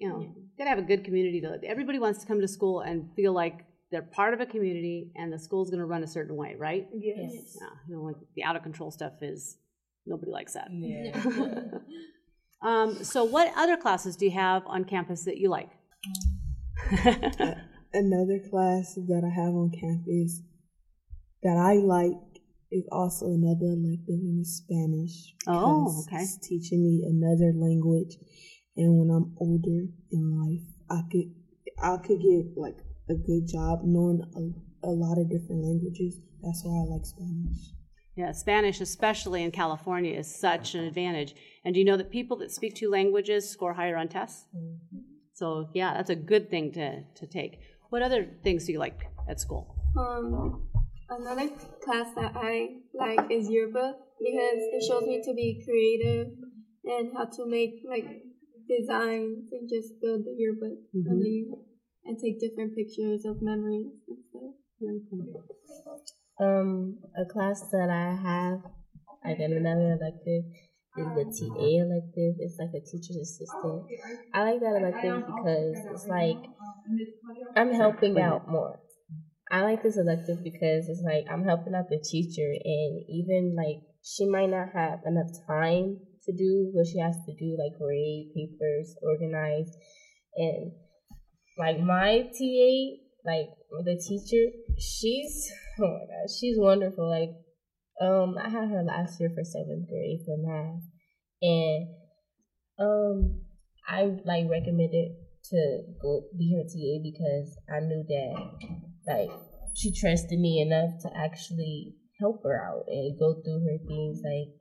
you 0.00 0.08
know, 0.08 0.18
gotta 0.56 0.70
have 0.70 0.78
a 0.78 0.82
good 0.92 1.02
community. 1.04 1.40
To 1.40 1.58
everybody 1.64 1.98
wants 1.98 2.20
to 2.20 2.26
come 2.26 2.40
to 2.40 2.48
school 2.48 2.80
and 2.80 3.10
feel 3.16 3.32
like 3.32 3.64
they're 3.90 4.02
part 4.02 4.32
of 4.34 4.40
a 4.40 4.46
community 4.46 5.10
and 5.16 5.32
the 5.32 5.38
school's 5.38 5.70
going 5.70 5.80
to 5.80 5.86
run 5.86 6.02
a 6.04 6.06
certain 6.06 6.36
way, 6.36 6.54
right? 6.56 6.86
Yes. 6.94 7.56
Yeah, 7.60 7.68
you 7.88 7.96
know, 7.96 8.02
like 8.02 8.16
the 8.36 8.44
out 8.44 8.54
of 8.54 8.62
control 8.62 8.90
stuff 8.92 9.14
is 9.22 9.56
nobody 10.06 10.30
likes 10.30 10.52
that. 10.54 10.68
Yeah. 10.70 11.20
um, 12.62 13.02
so, 13.02 13.24
what 13.24 13.52
other 13.56 13.76
classes 13.76 14.14
do 14.16 14.24
you 14.26 14.30
have 14.32 14.62
on 14.66 14.84
campus 14.84 15.24
that 15.24 15.38
you 15.38 15.48
like? 15.48 15.70
Another 17.92 18.38
class 18.38 18.94
that 18.94 19.22
I 19.24 19.34
have 19.34 19.54
on 19.54 19.70
campus 19.70 20.42
that 21.42 21.56
I 21.56 21.74
like 21.74 22.12
is 22.70 22.84
also 22.92 23.26
another 23.26 23.74
elective 23.74 24.20
it's 24.38 24.62
Spanish. 24.62 25.34
Oh, 25.48 26.04
okay. 26.06 26.22
It's 26.22 26.38
teaching 26.38 26.84
me 26.84 27.02
another 27.04 27.52
language, 27.56 28.16
and 28.76 28.98
when 28.98 29.10
I'm 29.10 29.34
older 29.40 29.86
in 30.12 30.38
life, 30.38 30.66
I 30.88 31.02
could 31.10 31.34
I 31.82 31.96
could 31.96 32.20
get 32.20 32.56
like 32.56 32.78
a 33.08 33.14
good 33.14 33.48
job 33.48 33.80
knowing 33.82 34.22
a, 34.36 34.86
a 34.86 34.90
lot 34.92 35.18
of 35.18 35.28
different 35.28 35.64
languages. 35.64 36.20
That's 36.42 36.62
why 36.64 36.78
I 36.78 36.94
like 36.94 37.04
Spanish. 37.04 37.74
Yeah, 38.16 38.32
Spanish, 38.32 38.80
especially 38.80 39.42
in 39.42 39.50
California, 39.50 40.18
is 40.18 40.32
such 40.32 40.74
an 40.74 40.84
advantage. 40.84 41.34
And 41.64 41.74
do 41.74 41.80
you 41.80 41.86
know 41.86 41.96
that 41.96 42.10
people 42.10 42.36
that 42.38 42.50
speak 42.50 42.74
two 42.74 42.90
languages 42.90 43.48
score 43.48 43.72
higher 43.72 43.96
on 43.96 44.08
tests? 44.08 44.46
Mm-hmm. 44.54 44.98
So, 45.32 45.70
yeah, 45.74 45.94
that's 45.94 46.10
a 46.10 46.16
good 46.16 46.50
thing 46.50 46.72
to, 46.72 47.02
to 47.02 47.26
take. 47.26 47.60
What 47.90 48.02
other 48.02 48.26
things 48.44 48.66
do 48.66 48.72
you 48.72 48.78
like 48.78 49.00
at 49.28 49.40
school? 49.40 49.74
Um, 49.98 50.68
another 51.08 51.48
class 51.84 52.14
that 52.14 52.32
I 52.36 52.78
like 52.94 53.30
is 53.30 53.50
yearbook 53.50 53.96
because 54.18 54.60
it 54.74 54.82
shows 54.86 55.02
me 55.06 55.20
to 55.24 55.34
be 55.34 55.62
creative 55.64 56.28
and 56.84 57.10
how 57.12 57.24
to 57.24 57.46
make 57.46 57.82
like 57.88 58.06
designs 58.68 59.50
and 59.50 59.68
just 59.68 60.00
build 60.00 60.24
the 60.24 60.34
yearbook 60.38 60.78
Mhm. 60.94 61.10
of 61.10 61.18
the 61.18 61.28
year 61.28 61.50
and 62.04 62.18
take 62.18 62.38
different 62.38 62.76
pictures 62.76 63.24
of 63.24 63.42
memories 63.42 63.90
and 64.08 64.18
stuff. 64.30 64.54
Very 64.80 65.00
cool. 65.10 65.44
Um, 66.38 66.98
a 67.16 67.24
class 67.26 67.68
that 67.70 67.90
I 67.90 68.14
have, 68.14 68.62
like 69.24 69.40
in 69.40 69.52
another 69.52 69.98
elective, 70.00 70.44
is 70.96 71.06
the 71.14 71.24
TA 71.24 71.68
elective. 71.86 72.34
It's 72.38 72.58
like 72.58 72.74
a 72.74 72.82
teacher's 72.84 73.16
assistant. 73.16 73.84
I 74.34 74.42
like 74.52 74.60
that 74.60 74.76
elective 74.80 75.26
because 75.26 75.76
it's 75.92 76.06
like 76.06 76.38
I'm 77.56 77.72
helping 77.72 78.20
out 78.20 78.48
more. 78.48 78.80
I 79.50 79.62
like 79.62 79.82
this 79.82 79.96
elective 79.96 80.42
because 80.44 80.88
it's 80.88 81.02
like 81.04 81.24
I'm 81.30 81.44
helping 81.44 81.74
out 81.74 81.88
the 81.88 81.98
teacher, 81.98 82.50
and 82.64 83.02
even 83.08 83.54
like 83.56 83.82
she 84.02 84.26
might 84.26 84.50
not 84.50 84.68
have 84.72 85.00
enough 85.06 85.30
time 85.46 85.98
to 86.24 86.32
do 86.32 86.70
what 86.72 86.86
she 86.86 86.98
has 87.00 87.16
to 87.26 87.34
do, 87.34 87.56
like 87.58 87.78
grade 87.78 88.30
papers, 88.34 88.94
organize, 89.02 89.70
and 90.36 90.72
like 91.58 91.80
my 91.80 92.22
TA, 92.22 92.72
like 93.24 93.50
the 93.84 93.96
teacher, 93.98 94.50
she's 94.78 95.50
oh 95.80 95.82
my 95.82 96.06
god, 96.06 96.30
she's 96.38 96.58
wonderful. 96.58 97.08
Like, 97.08 97.30
um, 98.00 98.36
I 98.38 98.48
had 98.48 98.68
her 98.70 98.82
last 98.82 99.20
year 99.20 99.30
for 99.34 99.44
seventh 99.44 99.88
grade 99.88 100.20
for 100.24 100.36
math, 100.38 100.82
and 101.42 101.88
um, 102.78 103.42
I 103.86 104.04
like 104.24 104.50
recommended 104.50 105.12
to 105.50 105.82
go 106.00 106.24
be 106.38 106.54
her 106.54 106.62
TA 106.62 107.02
because 107.02 107.56
I 107.68 107.80
knew 107.80 108.04
that 108.08 108.76
like 109.06 109.30
she 109.74 109.92
trusted 109.92 110.38
me 110.38 110.60
enough 110.60 111.00
to 111.02 111.10
actually 111.16 111.94
help 112.20 112.42
her 112.44 112.62
out 112.62 112.84
and 112.88 113.18
go 113.18 113.40
through 113.42 113.64
her 113.64 113.78
things. 113.86 114.20
Like, 114.22 114.54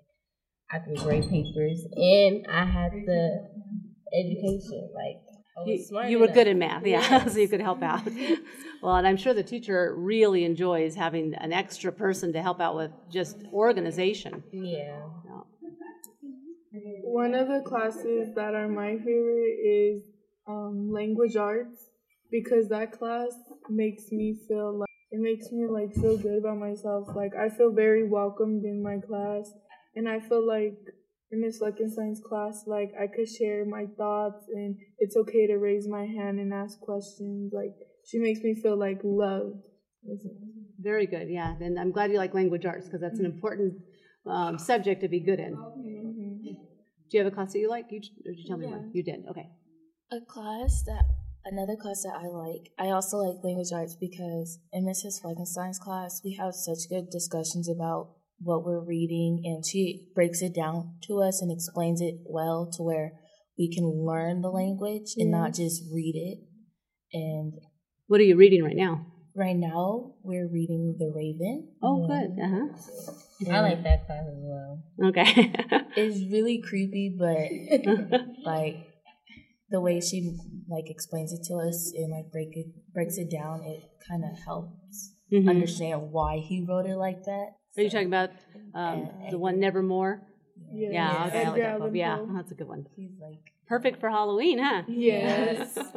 I 0.72 0.80
can 0.84 0.96
grade 0.96 1.30
papers, 1.30 1.86
and 1.96 2.46
I 2.50 2.66
had 2.66 2.92
the 2.94 3.50
education. 4.14 4.90
Like, 4.96 5.22
You, 5.64 5.78
smart 5.84 6.08
you 6.10 6.20
were 6.20 6.28
good 6.28 6.48
in 6.48 6.58
math, 6.60 6.86
yeah, 6.86 7.02
Yes. 7.02 7.34
so 7.34 7.40
you 7.40 7.48
could 7.48 7.62
help 7.62 7.84
out. 7.84 8.02
well, 8.82 8.96
and 8.96 9.08
I'm 9.08 9.18
sure 9.18 9.34
the 9.34 9.44
teacher 9.44 9.94
really 9.96 10.44
enjoys 10.46 10.96
having 10.96 11.34
an 11.36 11.52
extra 11.54 11.92
person 11.92 12.34
to 12.34 12.42
help 12.42 12.60
out 12.62 12.76
with 12.76 12.92
just 13.10 13.44
organization. 13.52 14.44
Yeah. 14.52 14.78
Yeah. 15.26 15.42
One 17.02 17.34
of 17.34 17.48
the 17.48 17.62
classes 17.62 18.34
that 18.36 18.54
are 18.56 18.68
my 18.70 18.98
favorite 18.98 19.58
is 19.64 20.04
um, 20.48 20.92
language 20.92 21.36
arts 21.36 21.90
because 22.32 22.70
that 22.70 22.92
class 22.92 23.34
makes 23.70 24.12
me 24.12 24.36
feel 24.48 24.78
like 24.80 24.90
it 25.12 25.20
makes 25.20 25.52
me 25.52 25.68
like 25.68 25.94
feel 25.94 26.18
good 26.18 26.38
about 26.40 26.58
myself. 26.58 27.08
Like 27.16 27.36
I 27.36 27.50
feel 27.50 27.72
very 27.72 28.08
welcomed 28.08 28.64
in 28.66 28.82
my 28.84 28.98
class, 29.00 29.52
and 29.96 30.08
I 30.08 30.20
feel 30.20 30.46
like 30.46 30.78
in 31.32 31.42
Miss 31.42 31.62
Leckenstein's 31.62 32.22
class, 32.22 32.64
like 32.66 32.92
I 33.00 33.08
could 33.08 33.30
share 33.30 33.66
my 33.66 33.86
thoughts, 33.98 34.46
and 34.54 34.78
it's 34.98 35.16
okay 35.16 35.48
to 35.48 35.58
raise 35.58 35.88
my 35.88 36.06
hand 36.06 36.40
and 36.40 36.54
ask 36.54 36.80
questions. 36.80 37.52
Like 37.54 37.76
she 38.06 38.20
makes 38.20 38.42
me 38.42 38.56
feel 38.56 38.78
like 38.78 39.00
loved. 39.04 39.62
Very 40.80 41.06
good, 41.06 41.30
yeah. 41.30 41.56
And 41.60 41.80
I'm 41.80 41.92
glad 41.92 42.12
you 42.12 42.18
like 42.18 42.34
language 42.34 42.66
arts 42.66 42.86
because 42.86 43.02
that's 43.02 43.20
an 43.20 43.26
important 43.26 43.76
um, 44.26 44.58
subject 44.58 45.02
to 45.02 45.08
be 45.08 45.20
good 45.20 45.40
in. 45.40 45.56
Do 47.10 47.18
you 47.18 47.24
have 47.24 47.32
a 47.32 47.36
class 47.36 47.54
that 47.54 47.60
you 47.60 47.70
like? 47.70 47.86
You, 47.90 48.00
or 48.26 48.32
did 48.32 48.40
you 48.40 48.48
tell 48.48 48.58
me 48.58 48.68
one? 48.68 48.92
You 48.94 49.04
did, 49.04 49.26
okay. 49.30 49.50
A 50.12 50.22
class 50.22 50.84
that 50.86 51.04
another 51.46 51.76
class 51.76 52.04
that 52.04 52.16
I 52.16 52.28
like. 52.28 52.72
I 52.78 52.92
also 52.92 53.18
like 53.18 53.44
language 53.44 53.72
arts 53.74 53.96
because 53.96 54.60
in 54.72 54.86
Mrs. 54.86 55.22
Frankenstein's 55.22 55.80
class 55.80 56.22
we 56.24 56.36
have 56.36 56.54
such 56.54 56.90
good 56.90 57.10
discussions 57.10 57.70
about 57.70 58.12
what 58.42 58.64
we're 58.66 58.80
reading 58.84 59.42
and 59.46 59.66
she 59.66 60.08
breaks 60.16 60.42
it 60.42 60.54
down 60.56 60.96
to 61.08 61.22
us 61.22 61.42
and 61.42 61.52
explains 61.52 62.02
it 62.02 62.16
well 62.26 62.70
to 62.74 62.84
where 62.84 63.14
we 63.58 63.74
can 63.74 63.86
learn 64.06 64.42
the 64.42 64.50
language 64.50 65.16
and 65.18 65.30
not 65.32 65.54
just 65.54 65.84
read 65.92 66.16
it. 66.16 66.40
And 67.14 67.54
What 68.08 68.20
are 68.22 68.24
you 68.24 68.38
reading 68.38 68.64
right 68.64 68.76
now? 68.78 69.06
right 69.36 69.56
now 69.56 70.16
we're 70.24 70.48
reading 70.48 70.96
The 71.00 71.12
Raven. 71.16 71.70
Oh, 71.82 72.06
good. 72.08 72.38
Uh 72.42 72.50
huh. 72.50 73.54
I 73.56 73.62
like 73.62 73.84
that 73.84 74.06
class 74.06 74.26
as 74.28 74.38
well. 74.40 74.84
Okay. 75.06 75.54
It's 75.96 76.32
really 76.32 76.62
creepy, 76.62 77.16
but 77.18 77.50
like 78.46 78.76
the 79.70 79.82
way 79.82 80.00
she 80.00 80.38
like 80.70 80.86
explains 80.90 81.34
it 81.34 81.44
to 81.48 81.56
us 81.56 81.92
and 81.96 82.12
like 82.12 82.32
break 82.32 82.50
it 82.56 82.68
breaks 82.94 83.18
it 83.18 83.30
down, 83.30 83.64
it 83.64 83.82
kind 84.08 84.24
of 84.24 84.38
helps 84.46 85.14
Mhm. 85.32 85.48
understand 85.50 86.12
why 86.12 86.38
he 86.38 86.66
wrote 86.68 86.86
it 86.86 86.96
like 86.98 87.24
that. 87.26 87.50
Are 87.80 87.84
you 87.84 87.90
talking 87.90 88.08
about 88.08 88.32
um, 88.76 89.10
the 89.32 89.38
one 89.40 89.60
Nevermore? 89.60 90.22
Yeah, 90.74 90.90
Yeah, 90.92 91.26
okay, 91.28 91.46
I 91.46 91.50
like 91.50 91.62
that 91.62 91.80
book. 91.80 91.92
Yeah, 91.94 92.26
that's 92.36 92.52
a 92.52 92.56
good 92.56 92.68
one. 92.68 92.86
He's 92.96 93.18
like, 93.22 93.40
Perfect 93.68 94.00
for 94.00 94.10
Halloween, 94.10 94.60
huh? 94.60 94.84
Yes. 94.88 95.78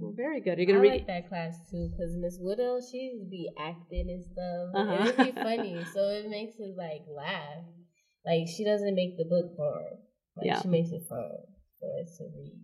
Well, 0.00 0.12
very 0.16 0.40
good. 0.40 0.58
You're 0.58 0.66
gonna 0.66 0.80
read? 0.80 0.92
like 0.92 1.06
that 1.06 1.28
class 1.28 1.54
too 1.70 1.88
because 1.90 2.16
Miss 2.18 2.36
Widow 2.40 2.80
she 2.80 3.22
be 3.30 3.48
acting 3.58 4.10
and 4.10 4.24
stuff. 4.24 4.74
Uh-huh. 4.74 4.92
And 4.98 5.08
it'd 5.08 5.34
be 5.34 5.40
funny, 5.48 5.84
so 5.94 6.00
it 6.10 6.28
makes 6.28 6.54
us 6.58 6.74
like 6.76 7.02
laugh. 7.06 7.62
Like 8.26 8.48
she 8.48 8.64
doesn't 8.64 8.94
make 8.96 9.16
the 9.16 9.24
book 9.24 9.56
boring. 9.56 9.98
Like 10.36 10.46
Yeah. 10.46 10.60
she 10.60 10.68
makes 10.68 10.90
it 10.90 11.02
fun 11.08 11.30
for 11.78 11.86
us 12.02 12.18
to 12.18 12.24
read. 12.34 12.58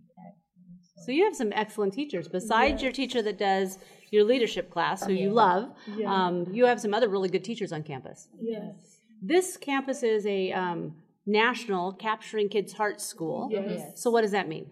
Actually. 0.99 1.05
So 1.13 1.17
you 1.17 1.23
have 1.25 1.35
some 1.35 1.51
excellent 1.53 1.93
teachers. 1.93 2.27
Besides 2.27 2.81
your 2.81 2.91
teacher 2.91 3.21
that 3.21 3.37
does 3.37 3.77
your 4.11 4.23
leadership 4.23 4.69
class, 4.71 5.05
who 5.05 5.13
you 5.13 5.31
love, 5.31 5.71
Yeah. 5.95 6.11
um, 6.13 6.47
you 6.51 6.65
have 6.65 6.79
some 6.81 6.93
other 6.93 7.09
really 7.09 7.29
good 7.29 7.43
teachers 7.43 7.71
on 7.71 7.83
campus. 7.83 8.27
yes. 8.41 8.73
This 9.21 9.57
campus 9.57 10.01
is 10.01 10.25
a 10.25 10.53
um, 10.53 10.95
national 11.25 11.91
Capturing 11.93 12.47
Kids' 12.47 12.71
Hearts 12.73 13.03
school. 13.05 13.49
Yes. 13.51 14.01
So 14.01 14.09
what 14.09 14.21
does 14.21 14.31
that 14.31 14.47
mean? 14.47 14.71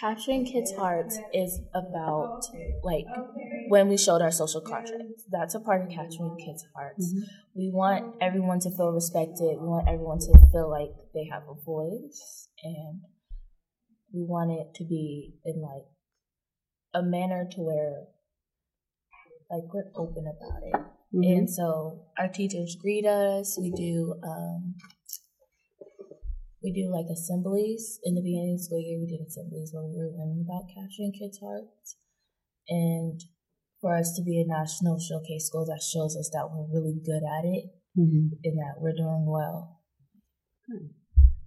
capturing 0.00 0.44
kids' 0.44 0.72
hearts 0.72 1.18
is 1.32 1.60
about 1.72 2.40
like 2.82 3.06
when 3.68 3.88
we 3.88 3.96
showed 3.96 4.20
our 4.20 4.30
social 4.30 4.60
contract. 4.60 5.04
That's 5.30 5.54
a 5.54 5.60
part 5.60 5.82
of 5.82 5.88
capturing 5.88 6.36
kids' 6.44 6.66
hearts. 6.74 7.14
We 7.54 7.70
want 7.72 8.16
everyone 8.20 8.58
to 8.60 8.70
feel 8.70 8.90
respected. 8.90 9.58
We 9.60 9.68
want 9.68 9.88
everyone 9.88 10.18
to 10.18 10.32
feel 10.50 10.68
like 10.68 10.90
they 11.14 11.24
have 11.30 11.44
a 11.48 11.54
voice, 11.54 12.48
and 12.64 13.02
we 14.14 14.22
want 14.22 14.52
it 14.52 14.74
to 14.78 14.84
be 14.84 15.34
in 15.44 15.60
like 15.60 15.84
a 16.94 17.02
manner 17.02 17.48
to 17.50 17.60
where 17.60 18.04
like 19.50 19.64
we're 19.74 19.90
open 19.96 20.24
about 20.24 20.62
it. 20.62 20.80
And 21.12 21.48
so 21.48 22.06
our 22.18 22.28
teachers 22.28 22.76
greet 22.80 23.06
us. 23.06 23.58
We 23.60 23.70
do 23.70 24.14
um, 24.26 24.74
we 26.62 26.72
do 26.72 26.90
like 26.90 27.06
assemblies 27.12 28.00
in 28.02 28.14
the 28.14 28.22
beginning 28.22 28.54
of 28.54 28.58
the 28.58 28.64
school 28.64 28.80
year. 28.80 28.98
We 28.98 29.06
did 29.06 29.24
assemblies 29.24 29.70
where 29.72 29.84
we 29.84 29.94
were 29.94 30.10
learning 30.10 30.44
about 30.46 30.70
capturing 30.74 31.12
kids' 31.12 31.38
hearts, 31.38 31.96
and 32.68 33.20
for 33.80 33.94
us 33.94 34.14
to 34.16 34.22
be 34.22 34.40
a 34.40 34.46
national 34.46 34.98
showcase 34.98 35.46
school, 35.46 35.66
that 35.66 35.82
shows 35.82 36.16
us 36.16 36.30
that 36.32 36.48
we're 36.50 36.66
really 36.72 36.98
good 37.04 37.22
at 37.22 37.44
it 37.44 37.66
and 37.94 38.58
that 38.58 38.80
we're 38.80 38.96
doing 38.96 39.26
well. 39.26 39.82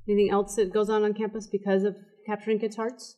Anything 0.08 0.30
else 0.32 0.56
that 0.56 0.72
goes 0.72 0.90
on 0.90 1.04
on 1.04 1.14
campus 1.14 1.48
because 1.48 1.84
of 1.84 1.98
Capturing 2.28 2.60
Kids' 2.60 2.76
Hearts? 2.76 3.16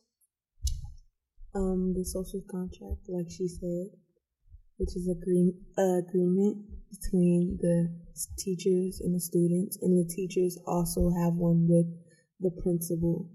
Um, 1.52 1.94
the 1.96 2.04
social 2.04 2.42
contract, 2.48 3.08
like 3.08 3.28
she 3.28 3.48
said, 3.48 3.86
which 4.76 4.94
is 4.94 5.08
agree- 5.08 5.56
uh, 5.76 5.98
agreement 5.98 6.64
between 6.90 7.58
the 7.60 7.90
teachers 8.38 9.00
and 9.00 9.12
the 9.12 9.18
students, 9.18 9.76
and 9.82 9.98
the 9.98 10.08
teachers 10.08 10.56
also 10.64 11.10
have 11.10 11.34
one 11.34 11.66
with 11.68 11.86
the 12.38 12.52
principal. 12.62 13.28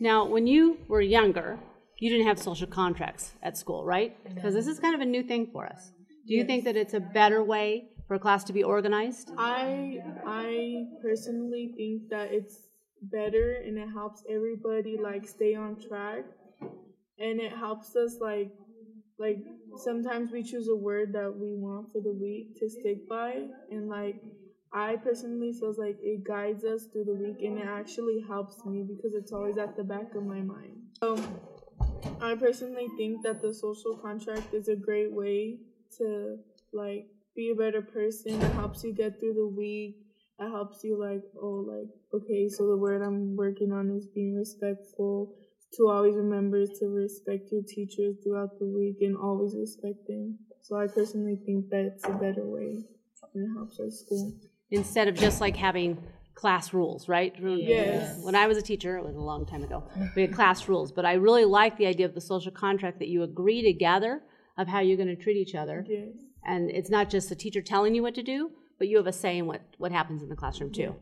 Now, 0.00 0.26
when 0.26 0.48
you 0.48 0.78
were 0.88 1.00
younger, 1.00 1.60
you 2.00 2.10
didn't 2.10 2.26
have 2.26 2.40
social 2.40 2.66
contracts 2.66 3.34
at 3.40 3.56
school, 3.56 3.84
right? 3.84 4.16
Because 4.34 4.52
this 4.52 4.66
is 4.66 4.80
kind 4.80 4.96
of 4.96 5.00
a 5.00 5.06
new 5.06 5.22
thing 5.22 5.46
for 5.52 5.64
us. 5.64 5.92
Do 6.26 6.34
you 6.34 6.44
think 6.44 6.64
that 6.64 6.76
it's 6.76 6.94
a 6.94 7.00
better 7.00 7.44
way 7.44 7.90
for 8.08 8.14
a 8.14 8.18
class 8.18 8.42
to 8.44 8.52
be 8.52 8.64
organized? 8.64 9.30
I 9.38 10.02
I 10.26 10.88
personally 11.00 11.72
think 11.76 12.08
that 12.10 12.32
it's 12.32 12.71
better 13.02 13.54
and 13.64 13.78
it 13.78 13.88
helps 13.88 14.22
everybody 14.28 14.96
like 14.96 15.26
stay 15.26 15.54
on 15.54 15.76
track 15.88 16.24
and 17.18 17.40
it 17.40 17.52
helps 17.52 17.96
us 17.96 18.16
like 18.20 18.52
like 19.18 19.38
sometimes 19.76 20.32
we 20.32 20.42
choose 20.42 20.68
a 20.68 20.76
word 20.76 21.12
that 21.12 21.32
we 21.36 21.54
want 21.54 21.90
for 21.92 22.00
the 22.00 22.12
week 22.12 22.58
to 22.58 22.68
stick 22.68 23.08
by 23.08 23.46
and 23.70 23.88
like 23.88 24.20
I 24.72 24.96
personally 24.96 25.52
feels 25.52 25.78
like 25.78 25.98
it 26.00 26.24
guides 26.24 26.64
us 26.64 26.86
through 26.86 27.04
the 27.04 27.14
week 27.14 27.42
and 27.42 27.58
it 27.58 27.66
actually 27.66 28.24
helps 28.26 28.64
me 28.64 28.82
because 28.82 29.14
it's 29.14 29.32
always 29.32 29.58
at 29.58 29.76
the 29.76 29.84
back 29.84 30.14
of 30.14 30.24
my 30.24 30.40
mind. 30.40 30.78
So 31.02 31.18
I 32.22 32.34
personally 32.36 32.88
think 32.96 33.22
that 33.22 33.42
the 33.42 33.52
social 33.52 33.96
contract 33.96 34.54
is 34.54 34.68
a 34.68 34.76
great 34.76 35.12
way 35.12 35.58
to 35.98 36.38
like 36.72 37.06
be 37.36 37.50
a 37.50 37.54
better 37.54 37.82
person. 37.82 38.40
It 38.40 38.52
helps 38.52 38.82
you 38.82 38.94
get 38.94 39.20
through 39.20 39.34
the 39.34 39.46
week. 39.46 39.96
It 40.42 40.50
helps 40.50 40.82
you 40.84 40.98
like, 40.98 41.22
oh 41.40 41.64
like, 41.66 41.88
okay, 42.14 42.48
so 42.48 42.66
the 42.66 42.76
word 42.76 43.02
I'm 43.02 43.36
working 43.36 43.72
on 43.72 43.90
is 43.90 44.06
being 44.06 44.36
respectful. 44.36 45.34
To 45.76 45.88
always 45.88 46.16
remember 46.16 46.66
to 46.66 46.86
respect 46.88 47.50
your 47.50 47.62
teachers 47.66 48.16
throughout 48.22 48.58
the 48.58 48.66
week 48.66 48.96
and 49.00 49.16
always 49.16 49.54
respect 49.56 50.06
them. 50.06 50.38
So 50.60 50.76
I 50.76 50.86
personally 50.86 51.38
think 51.46 51.70
that's 51.70 52.04
a 52.04 52.12
better 52.12 52.44
way 52.44 52.84
and 53.34 53.44
it 53.44 53.54
helps 53.54 53.78
our 53.80 53.90
school. 53.90 54.32
Instead 54.70 55.08
of 55.08 55.14
just 55.14 55.40
like 55.40 55.56
having 55.56 55.98
class 56.34 56.72
rules, 56.72 57.08
right? 57.08 57.34
Yes. 57.38 58.18
When 58.22 58.34
I 58.34 58.46
was 58.46 58.56
a 58.56 58.62
teacher, 58.62 58.96
it 58.96 59.04
was 59.04 59.16
a 59.16 59.20
long 59.20 59.46
time 59.46 59.62
ago, 59.62 59.84
we 60.16 60.22
had 60.22 60.32
class 60.32 60.68
rules. 60.68 60.92
But 60.92 61.04
I 61.04 61.14
really 61.14 61.44
like 61.44 61.76
the 61.76 61.86
idea 61.86 62.06
of 62.06 62.14
the 62.14 62.20
social 62.20 62.52
contract 62.52 62.98
that 62.98 63.08
you 63.08 63.22
agree 63.22 63.62
together 63.62 64.22
of 64.58 64.68
how 64.68 64.80
you're 64.80 64.96
going 64.96 65.14
to 65.14 65.22
treat 65.22 65.36
each 65.36 65.54
other. 65.54 65.84
Yes. 65.88 66.08
And 66.44 66.70
it's 66.70 66.90
not 66.90 67.10
just 67.10 67.28
the 67.28 67.36
teacher 67.36 67.62
telling 67.62 67.94
you 67.94 68.02
what 68.02 68.14
to 68.16 68.22
do, 68.22 68.50
but 68.78 68.88
you 68.88 68.96
have 68.96 69.06
a 69.06 69.12
say 69.12 69.38
in 69.38 69.46
what, 69.46 69.62
what 69.78 69.92
happens 69.92 70.22
in 70.22 70.28
the 70.28 70.36
classroom 70.36 70.72
too. 70.72 70.94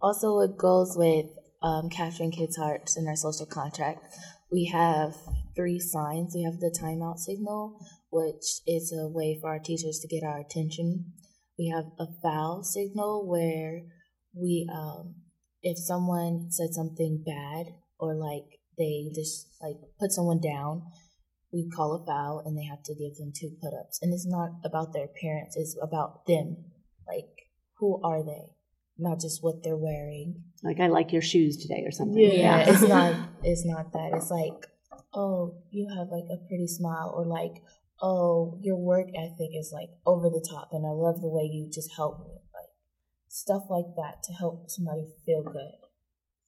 Also, 0.00 0.40
it 0.40 0.56
goes 0.56 0.96
with 0.96 1.26
um, 1.62 1.88
capturing 1.90 2.30
kids' 2.30 2.56
hearts 2.56 2.96
in 2.96 3.06
our 3.06 3.16
social 3.16 3.46
contract. 3.46 4.04
We 4.50 4.66
have 4.72 5.14
three 5.56 5.78
signs. 5.78 6.34
We 6.34 6.44
have 6.44 6.60
the 6.60 6.76
timeout 6.80 7.18
signal, 7.18 7.78
which 8.10 8.62
is 8.66 8.92
a 8.92 9.08
way 9.08 9.38
for 9.40 9.50
our 9.50 9.58
teachers 9.58 9.98
to 10.00 10.08
get 10.08 10.26
our 10.26 10.40
attention. 10.40 11.12
We 11.58 11.72
have 11.74 11.86
a 11.98 12.06
foul 12.22 12.62
signal 12.62 13.28
where 13.28 13.82
we, 14.34 14.68
um, 14.72 15.16
if 15.62 15.76
someone 15.78 16.46
said 16.50 16.72
something 16.72 17.24
bad 17.26 17.74
or 17.98 18.14
like 18.14 18.60
they 18.78 19.10
just 19.14 19.48
like 19.60 19.76
put 19.98 20.12
someone 20.12 20.40
down, 20.40 20.82
we 21.52 21.68
call 21.74 21.94
a 21.94 22.06
foul 22.06 22.42
and 22.44 22.56
they 22.56 22.64
have 22.64 22.82
to 22.84 22.94
give 22.94 23.16
them 23.16 23.32
two 23.34 23.50
put 23.60 23.74
ups. 23.74 23.98
And 24.00 24.14
it's 24.14 24.26
not 24.26 24.50
about 24.64 24.92
their 24.92 25.08
parents, 25.20 25.56
it's 25.56 25.76
about 25.82 26.26
them. 26.26 26.64
Like, 27.08 27.28
who 27.78 28.00
are 28.02 28.24
they? 28.24 28.54
Not 28.98 29.20
just 29.20 29.42
what 29.42 29.62
they're 29.62 29.76
wearing. 29.76 30.42
Like, 30.62 30.80
I 30.80 30.88
like 30.88 31.12
your 31.12 31.22
shoes 31.22 31.56
today 31.56 31.84
or 31.86 31.92
something. 31.92 32.18
Yeah. 32.18 32.68
it's 32.68 32.82
not 32.88 33.14
it's 33.42 33.64
not 33.64 33.92
that. 33.92 34.10
It's 34.14 34.30
like, 34.30 34.66
oh, 35.14 35.62
you 35.70 35.88
have 35.96 36.08
like 36.08 36.28
a 36.30 36.46
pretty 36.48 36.66
smile 36.66 37.12
or 37.14 37.26
like, 37.26 37.62
oh, 38.02 38.58
your 38.62 38.76
work 38.76 39.08
ethic 39.16 39.50
is 39.58 39.72
like 39.72 39.90
over 40.06 40.28
the 40.28 40.46
top 40.50 40.70
and 40.72 40.86
I 40.86 40.90
love 40.90 41.20
the 41.20 41.28
way 41.28 41.44
you 41.44 41.70
just 41.72 41.90
help 41.96 42.20
me. 42.20 42.32
Like 42.54 42.70
stuff 43.28 43.62
like 43.70 43.94
that 43.96 44.22
to 44.24 44.32
help 44.32 44.70
somebody 44.70 45.06
feel 45.24 45.42
good. 45.42 45.72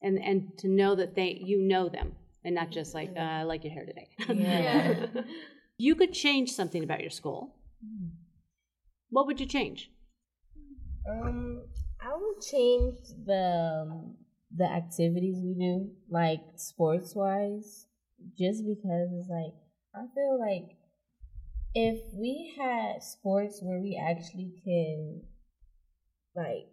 And, 0.02 0.19
and 0.19 0.59
to 0.59 0.69
know 0.69 0.95
that 0.95 1.14
they, 1.14 1.40
you 1.43 1.61
know 1.61 1.88
them 1.88 2.12
and 2.45 2.55
not 2.55 2.71
just 2.71 2.95
like, 2.95 3.12
uh, 3.17 3.21
I 3.21 3.43
like 3.43 3.64
your 3.64 3.73
hair 3.73 3.85
today. 3.85 4.09
Yeah. 4.29 5.07
you 5.76 5.95
could 5.95 6.12
change 6.12 6.52
something 6.52 6.83
about 6.83 7.00
your 7.00 7.11
school. 7.11 7.57
What 9.11 9.27
would 9.27 9.40
you 9.40 9.46
change? 9.46 9.90
Um, 11.08 11.62
I 12.00 12.14
would 12.14 12.40
change 12.42 12.98
the 13.24 13.86
um, 13.86 14.14
the 14.54 14.64
activities 14.64 15.36
we 15.42 15.54
do, 15.54 15.90
like 16.08 16.40
sports 16.56 17.14
wise, 17.14 17.86
just 18.38 18.64
because 18.66 19.10
it's 19.12 19.28
like 19.28 19.54
I 19.94 20.06
feel 20.14 20.38
like 20.38 20.76
if 21.74 22.00
we 22.14 22.52
had 22.58 23.02
sports 23.02 23.60
where 23.62 23.80
we 23.80 24.00
actually 24.00 24.52
can 24.64 25.22
like 26.34 26.66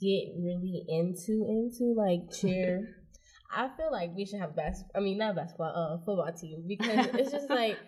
get 0.00 0.34
really 0.38 0.84
into 0.88 1.44
into 1.48 1.94
like 1.96 2.30
cheer. 2.32 2.94
I 3.50 3.70
feel 3.78 3.90
like 3.90 4.14
we 4.14 4.26
should 4.26 4.40
have 4.40 4.54
bas- 4.54 4.84
I 4.94 5.00
mean 5.00 5.16
not 5.18 5.34
basketball, 5.34 5.72
uh 5.74 5.96
football 6.04 6.30
team 6.38 6.64
because 6.68 7.06
it's 7.14 7.32
just 7.32 7.48
like 7.50 7.78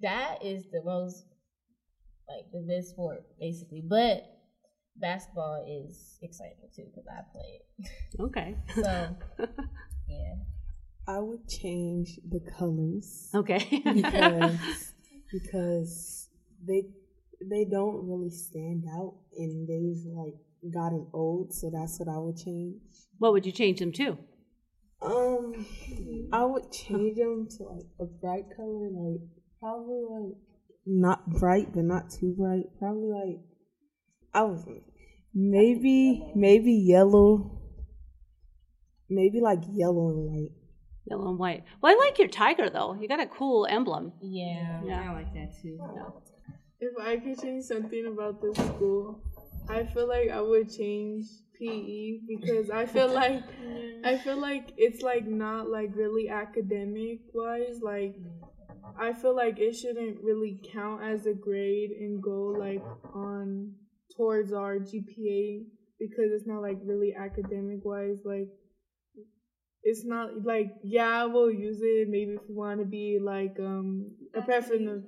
that 0.00 0.44
is 0.44 0.70
the 0.70 0.82
most 0.84 1.24
like 2.28 2.44
the 2.52 2.60
best 2.60 2.90
sport 2.90 3.24
basically. 3.40 3.82
But 3.86 4.37
basketball 5.00 5.64
is 5.68 6.18
exciting 6.22 6.68
too 6.74 6.84
because 6.90 7.06
I 7.08 7.22
play 7.32 7.60
it. 7.78 8.20
Okay. 8.20 8.56
So 8.74 9.16
yeah. 10.08 10.34
I 11.06 11.18
would 11.18 11.48
change 11.48 12.18
the 12.28 12.40
colors 12.58 13.30
okay. 13.34 13.82
because 13.94 14.92
because 15.30 16.28
they 16.66 16.84
they 17.50 17.64
don't 17.64 18.06
really 18.08 18.30
stand 18.30 18.84
out 18.94 19.14
and 19.36 19.68
they've 19.68 20.04
like 20.12 20.34
gotten 20.72 21.06
old, 21.12 21.52
so 21.54 21.70
that's 21.72 21.98
what 21.98 22.08
I 22.08 22.18
would 22.18 22.36
change. 22.36 22.76
what 23.18 23.32
would 23.32 23.46
you 23.46 23.52
change 23.52 23.78
them 23.78 23.92
to? 23.92 24.18
Um, 25.00 25.66
I 26.32 26.44
would 26.44 26.72
change 26.72 27.16
them 27.16 27.46
to 27.56 27.64
like 27.64 27.86
a 28.00 28.04
bright 28.04 28.44
color, 28.56 28.88
like 28.90 29.20
probably 29.60 30.02
like 30.10 30.36
not 30.86 31.28
bright 31.30 31.72
but 31.72 31.84
not 31.84 32.10
too 32.10 32.34
bright. 32.36 32.64
Probably 32.78 33.08
like 33.08 33.40
I 34.34 34.42
was 34.42 34.64
maybe 35.34 36.32
maybe 36.34 36.72
yellow, 36.72 37.58
maybe 39.08 39.40
like 39.40 39.60
yellow 39.72 40.10
and 40.10 40.30
white. 40.30 40.52
Yellow 41.06 41.28
and 41.30 41.38
white. 41.38 41.64
Well, 41.80 41.94
I 41.94 41.98
like 42.04 42.18
your 42.18 42.28
tiger 42.28 42.68
though. 42.68 42.94
You 42.94 43.08
got 43.08 43.20
a 43.20 43.26
cool 43.26 43.66
emblem. 43.66 44.12
Yeah, 44.20 44.82
Yeah. 44.84 45.10
I 45.10 45.14
like 45.14 45.32
that 45.34 45.60
too. 45.62 45.80
If 46.80 46.92
I 47.00 47.16
could 47.16 47.40
change 47.40 47.64
something 47.64 48.06
about 48.06 48.40
the 48.40 48.54
school, 48.54 49.20
I 49.68 49.84
feel 49.84 50.06
like 50.06 50.30
I 50.30 50.40
would 50.40 50.70
change 50.72 51.24
PE 51.58 52.20
because 52.28 52.70
I 52.70 52.86
feel 52.86 53.12
like 53.22 53.42
I 54.04 54.16
feel 54.18 54.38
like 54.38 54.72
it's 54.76 55.02
like 55.02 55.26
not 55.26 55.68
like 55.68 55.90
really 55.94 56.28
academic 56.28 57.20
wise. 57.32 57.80
Like 57.82 58.14
I 58.98 59.12
feel 59.12 59.34
like 59.34 59.58
it 59.58 59.74
shouldn't 59.74 60.20
really 60.22 60.60
count 60.72 61.02
as 61.02 61.26
a 61.26 61.34
grade 61.34 61.90
and 61.90 62.22
go 62.22 62.46
like 62.46 62.82
on 63.14 63.74
towards 64.18 64.52
our 64.52 64.76
GPA 64.76 65.64
because 65.98 66.30
it's 66.32 66.46
not 66.46 66.60
like 66.60 66.78
really 66.84 67.14
academic 67.18 67.84
wise. 67.84 68.18
Like 68.24 68.48
it's 69.82 70.04
not 70.04 70.44
like 70.44 70.74
yeah 70.82 71.24
we'll 71.24 71.50
use 71.50 71.78
it 71.80 72.08
maybe 72.08 72.32
if 72.32 72.40
you 72.48 72.54
want 72.54 72.78
to 72.80 72.84
be 72.84 73.18
like 73.20 73.56
um 73.60 74.10
a 74.34 74.42
professional 74.42 75.02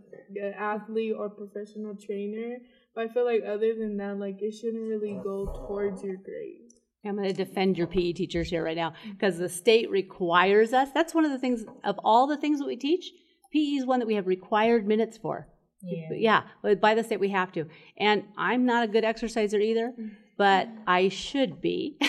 athlete 0.58 1.14
or 1.18 1.28
professional 1.28 1.94
trainer 1.96 2.56
but 2.94 3.04
i 3.04 3.12
feel 3.12 3.24
like 3.24 3.42
other 3.46 3.74
than 3.74 3.96
that 3.96 4.18
like 4.18 4.40
it 4.40 4.52
shouldn't 4.52 4.88
really 4.88 5.18
go 5.22 5.66
towards 5.66 6.02
your 6.02 6.16
grade 6.16 6.70
I'm 7.02 7.16
going 7.16 7.28
to 7.28 7.32
defend 7.32 7.78
your 7.78 7.86
PE 7.86 8.12
teachers 8.12 8.50
here 8.50 8.62
right 8.62 8.76
now 8.76 8.92
because 9.12 9.38
the 9.38 9.48
state 9.48 9.90
requires 9.90 10.74
us. 10.74 10.90
That's 10.92 11.14
one 11.14 11.24
of 11.24 11.30
the 11.30 11.38
things 11.38 11.64
of 11.82 11.98
all 12.04 12.26
the 12.26 12.36
things 12.36 12.58
that 12.58 12.66
we 12.66 12.76
teach. 12.76 13.10
PE 13.54 13.58
is 13.58 13.86
one 13.86 14.00
that 14.00 14.06
we 14.06 14.16
have 14.16 14.26
required 14.26 14.86
minutes 14.86 15.16
for. 15.16 15.48
Yeah. 15.82 16.08
Yeah, 16.12 16.42
but 16.62 16.80
by 16.80 16.94
the 16.94 17.02
state 17.02 17.20
we 17.20 17.30
have 17.30 17.52
to. 17.52 17.66
And 17.98 18.24
I'm 18.36 18.66
not 18.66 18.84
a 18.84 18.88
good 18.88 19.04
exerciser 19.04 19.58
either, 19.58 19.92
but 20.36 20.68
I 20.86 21.08
should 21.08 21.60
be. 21.60 21.96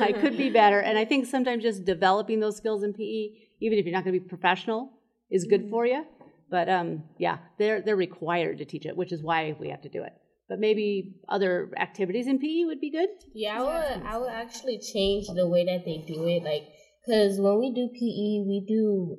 I 0.00 0.12
could 0.12 0.36
be 0.36 0.50
better. 0.62 0.80
And 0.80 0.98
I 0.98 1.04
think 1.04 1.26
sometimes 1.26 1.62
just 1.62 1.84
developing 1.84 2.40
those 2.40 2.56
skills 2.56 2.82
in 2.82 2.92
PE, 2.92 3.28
even 3.60 3.78
if 3.78 3.84
you're 3.84 3.94
not 3.94 4.04
going 4.04 4.14
to 4.14 4.20
be 4.20 4.28
professional, 4.28 4.92
is 5.30 5.44
good 5.44 5.68
for 5.70 5.86
you. 5.86 6.04
But 6.50 6.68
um, 6.68 7.04
yeah, 7.18 7.38
they're 7.58 7.80
they're 7.80 7.96
required 7.96 8.58
to 8.58 8.64
teach 8.64 8.86
it, 8.86 8.96
which 8.96 9.12
is 9.12 9.22
why 9.22 9.56
we 9.60 9.68
have 9.68 9.82
to 9.82 9.88
do 9.88 10.02
it. 10.02 10.12
But 10.48 10.58
maybe 10.58 11.14
other 11.28 11.70
activities 11.76 12.26
in 12.26 12.40
PE 12.40 12.64
would 12.64 12.80
be 12.80 12.90
good. 12.90 13.08
Yeah, 13.32 13.60
I 13.60 13.62
would. 13.62 14.02
I 14.04 14.18
would 14.18 14.30
actually 14.30 14.80
change 14.80 15.28
the 15.28 15.46
way 15.46 15.64
that 15.64 15.84
they 15.84 15.98
do 16.08 16.26
it, 16.26 16.42
like, 16.42 16.64
cause 17.06 17.38
when 17.38 17.60
we 17.60 17.72
do 17.72 17.88
PE, 17.88 18.48
we 18.48 18.64
do 18.66 19.18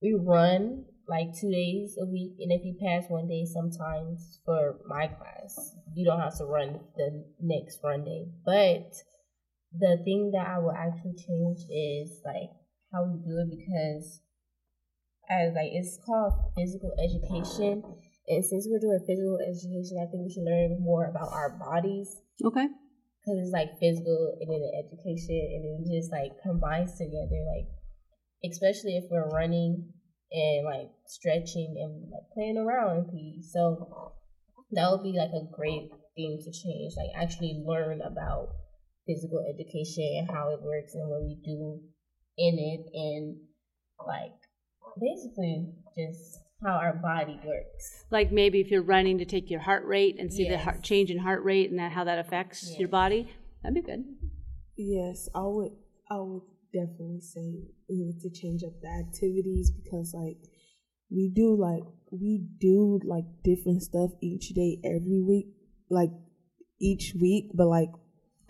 we 0.00 0.14
run 0.14 0.84
like 1.08 1.28
two 1.38 1.50
days 1.50 1.98
a 2.00 2.06
week, 2.06 2.34
and 2.40 2.52
if 2.52 2.64
you 2.64 2.76
pass 2.80 3.04
one 3.08 3.28
day, 3.28 3.44
sometimes 3.44 4.40
for 4.44 4.78
my 4.86 5.06
class, 5.08 5.74
you 5.94 6.04
don't 6.04 6.20
have 6.20 6.36
to 6.38 6.44
run 6.44 6.80
the 6.96 7.24
next 7.40 7.80
run 7.82 8.04
day. 8.04 8.26
But 8.44 8.92
the 9.72 9.98
thing 10.04 10.30
that 10.32 10.46
I 10.46 10.58
will 10.58 10.72
actually 10.72 11.16
change 11.16 11.58
is 11.70 12.20
like 12.24 12.50
how 12.92 13.04
we 13.04 13.18
do 13.18 13.38
it 13.40 13.50
because 13.50 14.20
as 15.30 15.54
like 15.54 15.72
it's 15.72 15.98
called 16.04 16.32
physical 16.56 16.92
education. 16.98 17.82
And 18.28 18.44
since 18.44 18.68
we're 18.70 18.78
doing 18.78 19.02
physical 19.06 19.38
education, 19.42 19.98
I 19.98 20.06
think 20.06 20.22
we 20.22 20.32
should 20.32 20.46
learn 20.46 20.78
more 20.80 21.06
about 21.06 21.32
our 21.32 21.50
bodies 21.58 22.22
Okay. 22.44 22.68
because 23.20 23.38
it's 23.42 23.52
like 23.52 23.78
physical 23.80 24.36
and 24.40 24.48
then 24.50 24.62
the 24.62 24.72
education 24.78 25.34
and 25.34 25.62
it 25.66 25.90
just 25.90 26.12
like 26.12 26.30
combines 26.42 26.92
together 26.98 27.42
like 27.50 27.66
especially 28.44 28.96
if 28.96 29.04
we're 29.10 29.28
running 29.28 29.90
and 30.32 30.64
like 30.64 30.90
stretching 31.06 31.76
and 31.78 32.10
like 32.10 32.28
playing 32.34 32.58
around 32.58 32.98
in 32.98 33.04
PE. 33.06 33.42
So 33.42 34.12
that 34.72 34.90
would 34.90 35.02
be 35.02 35.18
like 35.18 35.30
a 35.30 35.54
great 35.54 35.90
thing 36.16 36.38
to 36.42 36.50
change. 36.50 36.94
Like 36.96 37.10
actually 37.16 37.62
learn 37.66 38.00
about 38.00 38.48
physical 39.06 39.44
education 39.52 40.08
and 40.18 40.30
how 40.30 40.50
it 40.50 40.62
works 40.62 40.94
and 40.94 41.08
what 41.08 41.22
we 41.22 41.36
do 41.44 41.80
in 42.38 42.58
it 42.58 42.86
and 42.94 43.36
like 44.06 44.32
basically 45.00 45.72
just 45.96 46.38
how 46.64 46.72
our 46.72 46.94
body 46.94 47.38
works. 47.44 48.04
Like 48.10 48.32
maybe 48.32 48.60
if 48.60 48.70
you're 48.70 48.82
running 48.82 49.18
to 49.18 49.24
take 49.24 49.50
your 49.50 49.60
heart 49.60 49.84
rate 49.84 50.16
and 50.18 50.32
see 50.32 50.48
the 50.48 50.58
heart, 50.58 50.82
change 50.82 51.10
in 51.10 51.18
heart 51.18 51.42
rate 51.44 51.70
and 51.70 51.78
that 51.78 51.92
how 51.92 52.04
that 52.04 52.18
affects 52.18 52.78
your 52.78 52.88
body, 52.88 53.30
that'd 53.62 53.74
be 53.74 53.82
good. 53.82 54.04
Yes, 54.76 55.28
I 55.34 55.42
would. 55.42 55.72
I 56.10 56.16
would 56.16 56.42
definitely 56.72 57.20
say 57.20 57.64
we 57.88 57.96
need 57.96 58.20
to 58.20 58.30
change 58.30 58.62
up 58.64 58.80
the 58.80 58.88
activities 58.88 59.70
because, 59.70 60.14
like, 60.14 60.38
we 61.10 61.28
do 61.28 61.54
like 61.54 61.82
we 62.10 62.42
do 62.58 62.98
like 63.04 63.24
different 63.44 63.82
stuff 63.82 64.10
each 64.22 64.48
day, 64.50 64.78
every 64.84 65.20
week, 65.20 65.46
like 65.90 66.10
each 66.80 67.14
week. 67.20 67.50
But 67.54 67.68
like, 67.68 67.90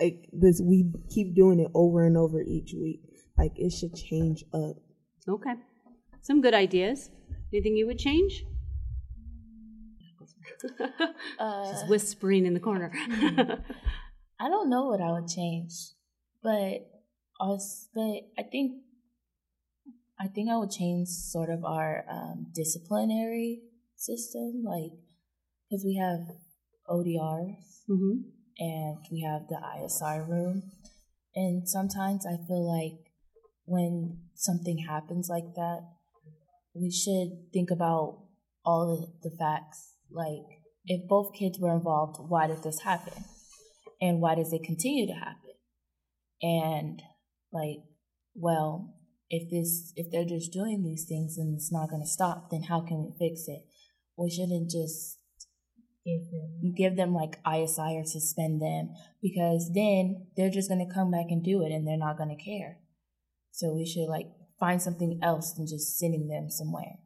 like 0.01 0.29
this, 0.33 0.61
we 0.61 0.91
keep 1.11 1.35
doing 1.35 1.61
it 1.61 1.71
over 1.75 2.07
and 2.07 2.17
over 2.17 2.41
each 2.41 2.73
week. 2.75 3.01
Like, 3.37 3.53
it 3.57 3.71
should 3.73 3.95
change 3.95 4.45
up. 4.53 4.77
Okay. 5.29 5.55
Some 6.21 6.41
good 6.41 6.55
ideas. 6.55 7.11
Anything 7.53 7.77
you 7.77 7.87
would 7.87 7.99
change? 7.99 8.45
Uh, 11.39 11.73
She's 11.73 11.89
whispering 11.89 12.47
in 12.47 12.55
the 12.55 12.61
corner. 12.61 12.93
I 14.41 14.49
don't 14.49 14.71
know 14.71 14.87
what 14.87 15.01
I 15.01 15.11
would 15.11 15.27
change, 15.27 15.73
but 16.41 16.92
also, 17.43 17.89
but 17.95 18.43
I 18.43 18.45
think 18.49 18.83
I 20.19 20.29
think 20.29 20.49
I 20.49 20.57
would 20.57 20.71
change 20.71 21.09
sort 21.09 21.51
of 21.51 21.65
our 21.65 22.05
um, 22.09 22.53
disciplinary 22.55 23.63
system, 23.97 24.63
like 24.65 24.93
because 25.69 25.85
we 25.85 25.97
have 26.01 26.21
ODRs 26.89 27.83
hmm 27.89 28.23
and 28.59 28.99
we 29.11 29.23
have 29.23 29.49
the 29.49 29.57
ISR 29.57 30.29
room, 30.29 30.63
and 31.35 31.69
sometimes 31.69 32.25
I 32.27 32.37
feel 32.47 32.65
like 32.69 33.01
when 33.65 34.19
something 34.35 34.85
happens 34.89 35.29
like 35.29 35.55
that, 35.57 35.81
we 36.75 36.91
should 36.91 37.51
think 37.53 37.71
about 37.71 38.25
all 38.65 39.11
the, 39.23 39.31
the 39.31 39.37
facts. 39.37 39.95
Like, 40.11 40.45
if 40.85 41.09
both 41.09 41.35
kids 41.35 41.59
were 41.59 41.75
involved, 41.75 42.19
why 42.29 42.47
did 42.47 42.63
this 42.63 42.81
happen? 42.81 43.25
And 44.01 44.21
why 44.21 44.35
does 44.35 44.53
it 44.53 44.63
continue 44.65 45.07
to 45.07 45.15
happen? 45.15 45.55
And, 46.43 47.03
like, 47.53 47.79
well, 48.35 48.95
if 49.31 49.51
this 49.51 49.93
if 49.97 50.11
they're 50.11 50.25
just 50.25 50.53
doing 50.53 50.83
these 50.83 51.05
things 51.09 51.37
and 51.39 51.55
it's 51.55 51.73
not 51.73 51.91
going 51.91 52.03
to 52.03 52.09
stop, 52.09 52.51
then 52.51 52.65
how 52.65 52.81
can 52.81 53.03
we 53.05 53.13
fix 53.19 53.45
it? 53.49 53.63
We 54.17 54.31
shouldn't 54.31 54.71
just 54.71 55.19
Give 56.05 56.31
them 56.33 56.75
give 56.77 56.97
them 56.97 57.15
like 57.15 57.39
ISI 57.47 57.95
or 57.97 58.05
suspend 58.05 58.61
them 58.61 58.91
because 59.23 59.71
then 59.73 60.27
they're 60.37 60.51
just 60.51 60.69
going 60.69 60.85
to 60.85 60.93
come 60.93 61.13
back 61.13 61.27
and 61.29 61.45
do 61.45 61.63
it 61.63 61.71
and 61.71 61.87
they're 61.87 61.97
not 61.97 62.19
going 62.19 62.37
to 62.37 62.45
care. 62.45 62.79
So 63.53 63.73
we 63.73 63.87
should 63.87 64.09
like 64.09 64.27
find 64.59 64.83
something 64.83 65.21
else 65.23 65.53
than 65.53 65.69
just 65.69 65.99
sending 66.01 66.27
them 66.27 66.51
somewhere. 66.51 66.99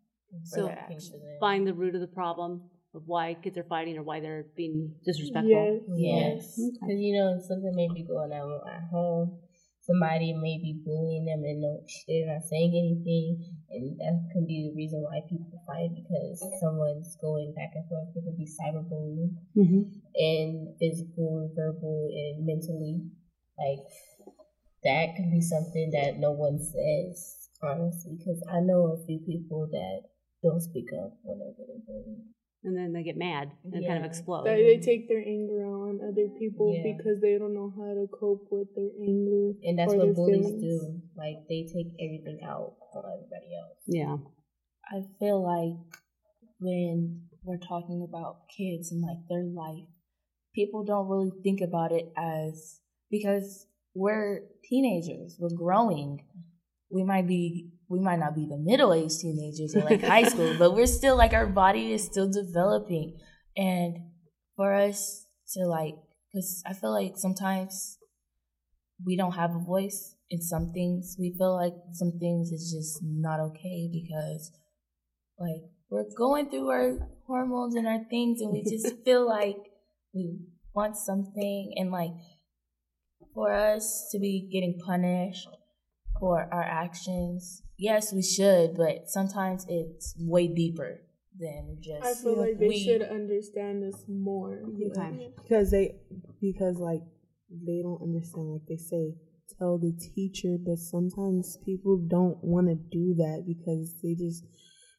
So 0.44 0.68
their 0.68 0.84
things 0.88 1.08
action. 1.08 1.20
for 1.20 1.26
them. 1.26 1.36
find 1.40 1.66
the 1.66 1.74
root 1.74 1.94
of 1.94 2.00
the 2.00 2.06
problem 2.06 2.70
of 2.94 3.02
why 3.04 3.34
kids 3.34 3.58
are 3.58 3.64
fighting 3.64 3.98
or 3.98 4.02
why 4.02 4.20
they're 4.20 4.46
being 4.56 4.94
disrespectful. 5.04 5.82
Yes. 5.94 6.56
Yes, 6.56 6.58
Okay. 6.58 6.78
because 6.80 6.98
you 6.98 7.20
know 7.20 7.38
something 7.46 7.72
may 7.74 7.88
be 7.92 8.02
going 8.02 8.32
on 8.32 8.60
at 8.66 8.88
home. 8.90 9.40
Somebody 9.86 10.34
may 10.34 10.58
be 10.58 10.82
bullying 10.84 11.26
them 11.26 11.44
and 11.46 11.62
no, 11.62 11.78
they're 12.08 12.26
not 12.26 12.42
saying 12.42 12.74
anything, 12.74 13.38
and 13.70 13.96
that 13.98 14.18
can 14.32 14.44
be 14.44 14.66
the 14.66 14.74
reason 14.74 15.00
why 15.02 15.22
people 15.30 15.62
fight 15.66 15.94
because 15.94 16.42
someone's 16.58 17.16
going 17.22 17.54
back 17.54 17.70
and 17.74 17.86
forth. 17.88 18.10
It 18.14 18.24
could 18.24 18.36
be 18.36 18.50
cyberbullying 18.50 19.38
hmm 19.54 19.82
and 20.18 20.74
physical, 20.80 21.52
verbal, 21.54 22.08
and 22.10 22.46
mentally. 22.46 23.00
Like 23.58 23.86
that 24.82 25.14
could 25.14 25.30
be 25.30 25.40
something 25.40 25.90
that 25.92 26.18
no 26.18 26.32
one 26.32 26.58
says 26.58 27.46
honestly, 27.62 28.16
because 28.18 28.42
I 28.50 28.60
know 28.60 28.92
a 28.92 29.06
few 29.06 29.18
people 29.20 29.68
that 29.70 30.02
don't 30.42 30.60
speak 30.60 30.88
up 30.92 31.16
when 31.22 31.38
they're 31.38 31.56
getting 31.56 31.82
bullied. 31.86 32.24
And 32.66 32.76
then 32.76 32.92
they 32.92 33.04
get 33.04 33.16
mad 33.16 33.52
and 33.64 33.86
kind 33.86 33.98
of 33.98 34.04
explode. 34.04 34.44
That 34.44 34.56
they 34.56 34.78
take 34.82 35.08
their 35.08 35.22
anger 35.24 35.62
out 35.64 35.86
on 35.88 36.00
other 36.02 36.26
people 36.36 36.74
Yeah. 36.74 36.92
because 36.98 37.20
they 37.22 37.38
don't 37.38 37.54
know 37.54 37.70
how 37.70 37.94
to 37.94 38.06
cope 38.10 38.48
with 38.50 38.66
their 38.74 38.90
anger. 39.00 39.54
And 39.62 39.78
that's 39.78 39.94
what 39.94 40.02
their 40.04 40.12
bullies 40.14 40.46
feelings. 40.46 40.62
do. 40.62 41.00
Like 41.16 41.46
they 41.48 41.62
take 41.62 41.94
everything 42.02 42.40
out 42.42 42.74
on 42.92 43.04
everybody 43.06 43.54
else. 43.54 43.78
yeah. 43.86 44.16
I 44.90 45.02
feel 45.20 45.42
like 45.42 45.78
when 46.60 47.22
we're 47.44 47.58
talking 47.58 48.04
about 48.08 48.48
kids 48.56 48.90
and 48.90 49.00
like 49.02 49.18
their 49.28 49.44
life, 49.44 49.86
people 50.54 50.84
don't 50.84 51.08
really 51.08 51.30
think 51.44 51.60
about 51.60 51.92
it 51.92 52.12
as 52.16 52.80
because 53.10 53.66
we're 53.94 54.40
teenagers, 54.64 55.36
we're 55.38 55.56
growing. 55.56 56.24
We 56.90 57.04
might 57.04 57.26
be 57.28 57.70
we 57.88 58.00
might 58.00 58.18
not 58.18 58.34
be 58.34 58.46
the 58.46 58.58
middle 58.58 58.92
aged 58.92 59.20
teenagers 59.20 59.74
or 59.74 59.82
like 59.82 60.02
high 60.02 60.24
school, 60.24 60.54
but 60.58 60.74
we're 60.74 60.86
still 60.86 61.16
like 61.16 61.32
our 61.32 61.46
body 61.46 61.92
is 61.92 62.04
still 62.04 62.30
developing. 62.30 63.18
And 63.56 63.96
for 64.56 64.74
us 64.74 65.26
to 65.54 65.66
like 65.66 65.94
because 66.32 66.62
I 66.66 66.74
feel 66.74 66.92
like 66.92 67.16
sometimes 67.16 67.98
we 69.04 69.16
don't 69.16 69.32
have 69.32 69.54
a 69.54 69.64
voice 69.64 70.16
in 70.30 70.42
some 70.42 70.72
things. 70.72 71.16
We 71.18 71.34
feel 71.38 71.54
like 71.54 71.74
some 71.92 72.18
things 72.18 72.50
is 72.50 72.72
just 72.76 73.00
not 73.02 73.40
okay 73.40 73.88
because 73.92 74.52
like 75.38 75.70
we're 75.88 76.04
going 76.16 76.50
through 76.50 76.68
our 76.68 76.98
hormones 77.26 77.74
and 77.74 77.86
our 77.86 78.04
things 78.10 78.40
and 78.40 78.52
we 78.52 78.62
just 78.70 79.04
feel 79.04 79.26
like 79.26 79.58
we 80.12 80.38
want 80.74 80.96
something 80.96 81.74
and 81.76 81.90
like 81.90 82.12
for 83.34 83.52
us 83.52 84.08
to 84.12 84.18
be 84.18 84.48
getting 84.52 84.78
punished 84.84 85.48
for 86.20 86.48
our 86.52 86.62
actions 86.62 87.62
yes 87.78 88.12
we 88.12 88.22
should 88.22 88.74
but 88.76 89.08
sometimes 89.08 89.66
it's 89.68 90.14
way 90.18 90.46
deeper 90.48 91.00
than 91.38 91.76
just 91.80 92.04
I 92.04 92.14
feel 92.14 92.38
like 92.38 92.58
they 92.58 92.68
we- 92.68 92.82
should 92.82 93.02
understand 93.02 93.84
us 93.84 94.04
more. 94.08 94.62
Okay. 94.80 95.32
because 95.42 95.70
they 95.70 95.96
because 96.40 96.78
like 96.78 97.02
they 97.50 97.82
don't 97.82 98.00
understand 98.02 98.52
like 98.52 98.66
they 98.68 98.76
say 98.78 99.14
tell 99.58 99.78
the 99.78 99.92
teacher 100.14 100.56
but 100.58 100.78
sometimes 100.78 101.58
people 101.64 101.98
don't 102.08 102.42
want 102.42 102.68
to 102.68 102.74
do 102.74 103.14
that 103.16 103.44
because 103.46 103.94
they 104.02 104.14
just 104.14 104.44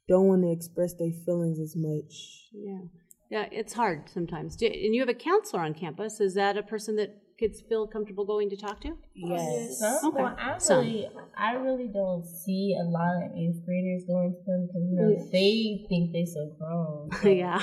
don't 0.07 0.27
want 0.27 0.43
to 0.43 0.51
express 0.51 0.93
their 0.93 1.11
feelings 1.25 1.59
as 1.59 1.75
much 1.75 2.49
Yeah. 2.53 2.81
Yeah, 3.29 3.45
it's 3.51 3.73
hard 3.73 4.07
sometimes. 4.09 4.55
And 4.61 4.95
you 4.95 5.01
have 5.01 5.09
a 5.09 5.13
counselor 5.13 5.61
on 5.63 5.73
campus. 5.73 6.21
Is 6.21 6.35
that 6.35 6.55
a 6.55 6.63
person 6.63 6.95
that 6.95 7.09
kids 7.39 7.61
feel 7.69 7.87
comfortable 7.87 8.25
going 8.25 8.49
to 8.49 8.57
talk 8.57 8.81
to? 8.81 8.91
yes 9.13 9.79
Some, 9.79 10.11
Okay. 10.13 10.23
well, 10.23 10.35
I 10.39 10.57
Some. 10.57 10.79
really, 10.85 11.07
I 11.37 11.53
really 11.53 11.87
don't 11.87 12.25
see 12.25 12.75
a 12.79 12.83
lot 12.83 13.13
of 13.23 13.31
eighth 13.37 13.63
graders 13.65 14.03
going 14.07 14.33
to 14.37 14.43
them 14.49 14.61
because 14.67 14.83
you 14.89 14.95
know 14.99 15.09
Yeah. 15.15 15.29
they 15.31 15.85
think 15.89 16.11
they're 16.13 16.25
so 16.37 16.43
grown. 16.57 17.09
So, 17.21 17.29
yeah. 17.29 17.61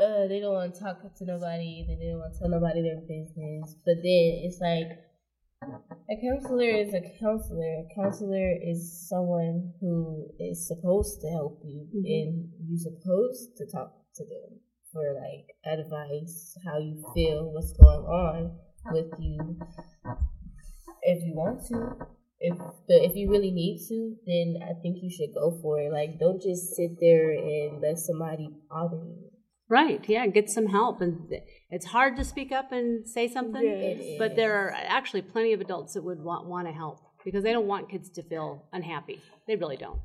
Uh, 0.00 0.26
they 0.28 0.40
don't 0.40 0.54
want 0.54 0.74
to 0.74 0.80
talk 0.80 0.96
to 1.18 1.24
nobody. 1.24 1.84
They 1.86 2.08
don't 2.08 2.20
want 2.20 2.32
to 2.34 2.38
tell 2.40 2.48
nobody 2.48 2.80
their 2.82 3.00
business. 3.14 3.76
But 3.84 3.96
then 4.06 4.26
it's 4.46 4.60
like 4.60 4.88
a 6.08 6.16
counselor 6.26 6.70
is 6.70 6.94
a 6.94 7.02
counselor. 7.20 7.84
A 7.84 7.86
counselor 7.94 8.48
is 8.62 8.80
someone 9.08 9.72
who 9.80 10.26
is 10.38 10.66
supposed 10.66 11.20
to 11.20 11.28
help 11.28 11.60
you, 11.64 11.86
and 11.92 12.48
you're 12.66 12.78
supposed 12.90 13.56
to 13.58 13.66
talk 13.66 13.92
to 14.16 14.24
them 14.24 14.60
for 14.92 15.04
like 15.14 15.46
advice, 15.78 16.56
how 16.64 16.78
you 16.78 17.04
feel, 17.14 17.52
what's 17.52 17.72
going 17.74 18.04
on 18.24 18.58
with 18.92 19.12
you. 19.18 19.58
If 21.02 21.22
you 21.24 21.34
want 21.34 21.66
to, 21.68 22.06
if 22.40 22.56
the 22.88 23.04
if 23.04 23.14
you 23.16 23.30
really 23.30 23.50
need 23.50 23.78
to, 23.88 24.14
then 24.26 24.56
I 24.62 24.74
think 24.80 24.98
you 25.02 25.10
should 25.10 25.32
go 25.34 25.58
for 25.62 25.80
it. 25.80 25.92
Like, 25.92 26.18
don't 26.18 26.40
just 26.40 26.74
sit 26.76 26.92
there 27.00 27.30
and 27.32 27.80
let 27.80 27.98
somebody 27.98 28.48
bother 28.70 28.96
you. 28.96 29.30
right. 29.68 30.04
Yeah. 30.08 30.26
Get 30.26 30.50
some 30.50 30.66
help. 30.66 31.00
And 31.00 31.30
it's 31.70 31.86
hard 31.86 32.16
to 32.16 32.24
speak 32.24 32.50
up 32.52 32.72
and 32.72 33.08
say 33.08 33.28
something, 33.28 33.62
Yes. 33.64 34.18
but 34.18 34.36
there 34.36 34.54
are 34.62 34.70
actually 34.98 35.22
plenty 35.22 35.52
of 35.52 35.60
adults 35.60 35.94
that 35.94 36.02
would 36.04 36.20
want, 36.22 36.46
want 36.46 36.66
to 36.66 36.72
help 36.72 36.98
because 37.24 37.42
they 37.44 37.52
don't 37.52 37.66
want 37.66 37.88
kids 37.90 38.10
to 38.10 38.22
feel 38.22 38.66
unhappy. 38.72 39.20
They 39.46 39.56
really 39.56 39.76
don't. 39.76 40.00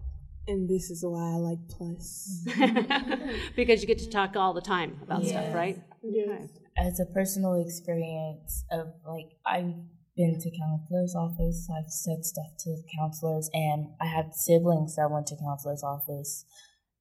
and 0.47 0.69
this 0.69 0.85
is 0.93 0.99
why 1.03 1.25
i 1.35 1.37
like 1.49 1.61
plus 1.75 2.07
because 3.59 3.77
you 3.81 3.87
get 3.93 3.97
to 3.97 4.09
talk 4.09 4.35
all 4.35 4.53
the 4.53 4.61
time 4.75 4.91
about 5.05 5.25
stuff, 5.25 5.47
right? 5.61 5.77
Yes. 6.03 6.49
As 6.77 6.99
a 6.99 7.05
personal 7.05 7.55
experience 7.55 8.65
of 8.71 8.87
like 9.07 9.37
I've 9.45 9.73
been 10.15 10.39
to 10.39 10.51
counselor's 10.51 11.15
office, 11.15 11.69
I've 11.69 11.89
said 11.89 12.23
stuff 12.23 12.51
to 12.59 12.77
counselors 12.97 13.49
and 13.53 13.87
I 14.01 14.05
had 14.07 14.33
siblings 14.33 14.95
that 14.95 15.11
went 15.11 15.27
to 15.27 15.35
counselor's 15.35 15.83
office 15.83 16.45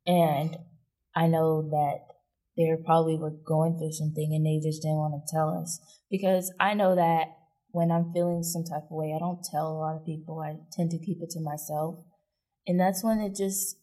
and 0.06 0.56
I 1.14 1.26
know 1.26 1.62
that 1.70 2.00
they 2.56 2.70
probably 2.84 3.16
were 3.16 3.34
going 3.46 3.78
through 3.78 3.92
something 3.92 4.32
and 4.32 4.46
they 4.46 4.60
just 4.64 4.82
didn't 4.82 4.98
want 4.98 5.14
to 5.14 5.34
tell 5.34 5.50
us 5.50 5.80
because 6.10 6.52
I 6.60 6.74
know 6.74 6.94
that 6.94 7.28
when 7.74 7.90
I'm 7.90 8.12
feeling 8.12 8.44
some 8.44 8.62
type 8.62 8.84
of 8.88 8.96
way, 8.96 9.12
I 9.14 9.18
don't 9.18 9.42
tell 9.42 9.66
a 9.66 9.74
lot 9.76 9.96
of 9.96 10.06
people. 10.06 10.38
I 10.38 10.54
tend 10.70 10.92
to 10.92 10.98
keep 11.04 11.18
it 11.20 11.30
to 11.30 11.40
myself. 11.40 11.96
And 12.68 12.78
that's 12.78 13.02
when 13.02 13.18
it 13.18 13.34
just 13.34 13.76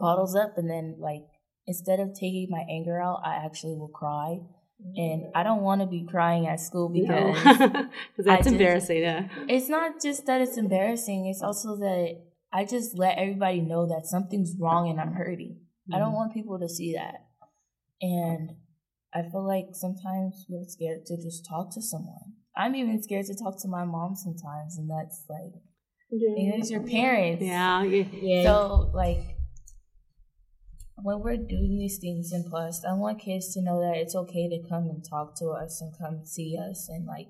bottles 0.00 0.34
up. 0.34 0.54
And 0.58 0.68
then, 0.68 0.96
like, 0.98 1.22
instead 1.64 2.00
of 2.00 2.12
taking 2.12 2.48
my 2.50 2.64
anger 2.68 3.00
out, 3.00 3.20
I 3.24 3.36
actually 3.36 3.76
will 3.76 3.88
cry. 3.94 4.40
And 4.78 5.24
I 5.34 5.42
don't 5.42 5.62
want 5.62 5.80
to 5.80 5.86
be 5.86 6.06
crying 6.08 6.46
at 6.46 6.60
school 6.60 6.88
because 6.88 7.36
Because 7.42 7.90
that's 8.18 8.44
just- 8.44 8.52
embarrassing. 8.52 9.00
Yeah. 9.02 9.28
it's 9.48 9.68
not 9.68 10.02
just 10.02 10.26
that 10.26 10.40
it's 10.40 10.58
embarrassing, 10.58 11.26
it's 11.26 11.42
also 11.42 11.76
that 11.76 12.22
I 12.52 12.64
just 12.64 12.96
let 12.96 13.18
everybody 13.18 13.60
know 13.60 13.86
that 13.86 14.06
something's 14.06 14.54
wrong 14.58 14.88
and 14.88 15.00
I'm 15.00 15.12
hurting. 15.12 15.60
I 15.92 15.98
don't 15.98 16.12
mm. 16.12 16.16
want 16.16 16.34
people 16.34 16.58
to 16.58 16.68
see 16.68 16.94
that. 16.94 17.26
And 18.00 18.50
I 19.14 19.22
feel 19.22 19.46
like 19.46 19.68
sometimes 19.72 20.46
we're 20.48 20.64
scared 20.66 21.06
to 21.06 21.16
just 21.16 21.46
talk 21.48 21.72
to 21.74 21.82
someone. 21.82 22.34
I'm 22.56 22.74
even 22.74 23.02
scared 23.02 23.26
to 23.26 23.34
talk 23.34 23.60
to 23.62 23.68
my 23.68 23.84
mom 23.84 24.14
sometimes, 24.14 24.78
and 24.78 24.90
that's 24.90 25.24
like, 25.28 25.52
Yeah. 26.10 26.34
and 26.36 26.54
it's 26.54 26.70
your 26.70 26.82
parents. 26.82 27.42
Yeah. 27.42 27.82
Yeah. 27.82 28.42
So, 28.44 28.90
like, 28.94 29.35
when 31.02 31.20
we're 31.20 31.36
doing 31.36 31.76
these 31.78 31.98
things 31.98 32.32
in 32.32 32.44
Plus, 32.44 32.84
I 32.84 32.94
want 32.94 33.20
kids 33.20 33.52
to 33.54 33.62
know 33.62 33.80
that 33.80 33.96
it's 33.96 34.16
okay 34.16 34.48
to 34.48 34.68
come 34.68 34.84
and 34.84 35.04
talk 35.04 35.38
to 35.38 35.48
us 35.48 35.80
and 35.80 35.92
come 35.98 36.24
see 36.24 36.56
us 36.58 36.88
and, 36.88 37.06
like, 37.06 37.28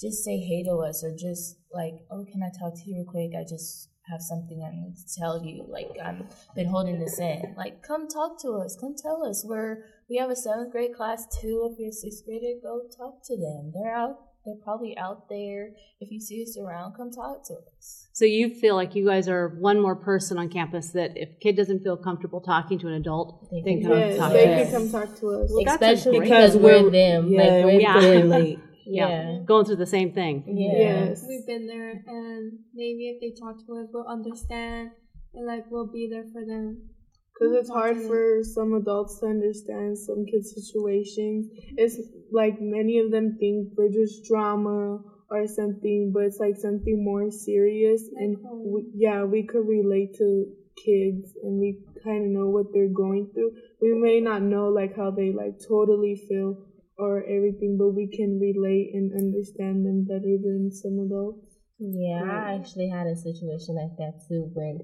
just 0.00 0.22
say 0.24 0.38
hey 0.38 0.62
to 0.64 0.76
us 0.78 1.02
or 1.02 1.12
just, 1.16 1.56
like, 1.72 1.94
oh, 2.10 2.24
can 2.30 2.42
I 2.42 2.50
talk 2.58 2.74
to 2.74 2.90
you 2.90 2.96
real 2.96 3.04
quick? 3.04 3.32
I 3.38 3.44
just 3.48 3.88
have 4.10 4.20
something 4.20 4.62
I 4.62 4.70
need 4.70 4.94
to 4.96 5.18
tell 5.18 5.42
you. 5.42 5.64
Like, 5.68 5.90
I've 6.02 6.22
been 6.54 6.68
holding 6.68 7.00
this 7.00 7.18
in. 7.18 7.54
Like, 7.56 7.82
come 7.82 8.06
talk 8.06 8.40
to 8.42 8.50
us. 8.52 8.76
Come 8.80 8.94
tell 9.00 9.24
us. 9.24 9.44
We're, 9.46 9.84
we 10.08 10.16
have 10.18 10.30
a 10.30 10.36
seventh 10.36 10.70
grade 10.70 10.94
class 10.94 11.26
too. 11.40 11.68
If 11.72 11.78
you're 11.78 11.92
sixth 11.92 12.24
grader, 12.24 12.54
go 12.62 12.82
talk 12.96 13.24
to 13.26 13.36
them. 13.36 13.72
They're 13.74 13.94
out. 13.94 14.16
They're 14.46 14.54
probably 14.64 14.96
out 14.96 15.28
there. 15.28 15.70
If 16.00 16.10
you 16.12 16.20
see 16.20 16.40
us 16.42 16.56
around, 16.56 16.94
come 16.96 17.10
talk 17.10 17.44
to 17.48 17.54
us. 17.76 18.06
So 18.12 18.24
you 18.24 18.54
feel 18.54 18.76
like 18.76 18.94
you 18.94 19.04
guys 19.04 19.28
are 19.28 19.48
one 19.58 19.80
more 19.80 19.96
person 19.96 20.38
on 20.38 20.48
campus 20.48 20.90
that 20.92 21.16
if 21.16 21.30
a 21.30 21.38
kid 21.40 21.56
doesn't 21.56 21.82
feel 21.82 21.96
comfortable 21.96 22.40
talking 22.40 22.78
to 22.78 22.86
an 22.86 22.94
adult, 22.94 23.48
They 23.50 23.60
they 23.62 23.72
can 23.74 23.80
can 23.82 23.90
come 23.90 23.98
Yes, 23.98 24.16
talk 24.18 24.32
they 24.32 24.44
to 24.46 24.52
us. 24.62 24.70
can 24.70 24.72
come 24.72 24.90
talk 24.92 25.18
to 25.20 25.26
us. 25.30 25.50
Well, 25.52 25.64
Especially 25.66 26.20
because 26.20 26.56
we're 26.56 26.88
them. 26.90 27.28
Yeah, 27.28 27.40
like 27.42 27.64
we're 27.64 27.76
we 27.76 27.82
Yeah. 27.82 28.00
can 28.00 28.22
relate. 28.22 28.58
Yeah. 28.88 29.08
Yeah. 29.08 29.38
Going 29.44 29.64
through 29.64 29.76
the 29.82 29.86
same 29.98 30.12
thing. 30.12 30.44
Yeah. 30.46 30.78
Yes. 31.08 31.24
We've 31.28 31.44
been 31.44 31.66
there, 31.66 31.90
and 32.06 32.52
maybe 32.72 33.08
if 33.10 33.20
they 33.20 33.32
talk 33.38 33.56
to 33.66 33.72
us, 33.80 33.88
we'll 33.92 34.06
understand, 34.06 34.90
and 35.34 35.44
like 35.44 35.64
we'll 35.72 35.88
be 35.90 36.08
there 36.08 36.22
for 36.32 36.44
them. 36.46 36.90
Because 37.38 37.54
it's 37.54 37.70
oh, 37.70 37.74
hard 37.74 37.98
for 38.00 38.42
some 38.42 38.72
adults 38.72 39.20
to 39.20 39.26
understand 39.26 39.98
some 39.98 40.24
kids' 40.24 40.54
situations. 40.54 41.48
It's 41.76 42.00
like 42.32 42.60
many 42.60 42.98
of 42.98 43.10
them 43.10 43.36
think 43.38 43.72
we're 43.76 43.92
just 43.92 44.24
drama 44.24 45.02
or 45.30 45.46
something, 45.46 46.12
but 46.14 46.24
it's 46.24 46.40
like 46.40 46.56
something 46.56 47.04
more 47.04 47.30
serious. 47.30 48.08
And 48.16 48.36
we, 48.64 48.86
yeah, 48.94 49.24
we 49.24 49.46
could 49.46 49.66
relate 49.66 50.16
to 50.16 50.46
kids 50.76 51.36
and 51.42 51.58
we 51.58 51.82
kind 52.04 52.24
of 52.24 52.30
know 52.30 52.48
what 52.48 52.72
they're 52.72 52.92
going 52.92 53.30
through. 53.34 53.52
We 53.82 53.94
may 53.94 54.20
not 54.20 54.42
know 54.42 54.68
like 54.68 54.96
how 54.96 55.10
they 55.10 55.32
like 55.32 55.60
totally 55.66 56.16
feel 56.28 56.56
or 56.98 57.22
everything, 57.24 57.76
but 57.78 57.90
we 57.90 58.08
can 58.08 58.40
relate 58.40 58.92
and 58.94 59.12
understand 59.12 59.84
them 59.84 60.04
better 60.04 60.36
than 60.40 60.70
some 60.72 60.98
adults. 61.04 61.56
Yeah, 61.78 62.22
Right. 62.22 62.52
I 62.52 62.54
actually 62.56 62.88
had 62.88 63.06
a 63.06 63.16
situation 63.16 63.76
like 63.76 63.96
that 63.98 64.24
too 64.26 64.50
when 64.54 64.80